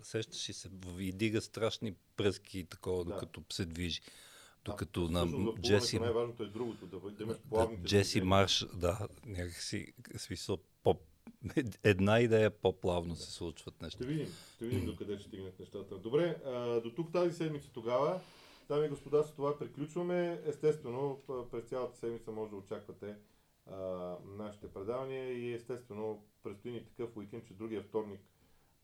[0.01, 3.09] Сещаш ли се и дига страшни пръски и такова, Да.
[3.09, 4.01] докато се движи.
[4.65, 8.29] Докато а, на Джеси, най-важното е другото, да, да имаш да, плавните Джеси движения.
[8.29, 10.99] Марш, да, някакси смисъл по,
[11.83, 13.97] една идея по-плавно се случват неща.
[13.97, 15.97] Ще видим, ще видим докъде ще стигнат нещата.
[15.97, 18.21] Добре, а, до тук тази седмица тогава.
[18.67, 20.41] Дами и господа, с това приключваме.
[20.45, 21.19] Естествено,
[21.51, 23.15] през цялата седмица може да очаквате
[24.25, 28.21] нашите предавания и естествено предстои ни такъв уикенд, че другия вторник,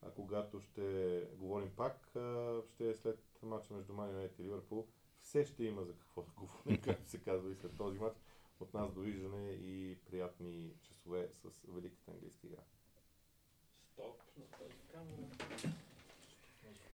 [0.02, 4.86] а, когато ще говорим пак, а, ще е след матча между Man United и Ливърпул.
[5.18, 8.16] Все ще има за какво да говорим, както се казва и след този матч.
[8.60, 12.62] От нас довиждане и приятни часове с великата английска игра.
[13.92, 15.89] Стоп на тази камера.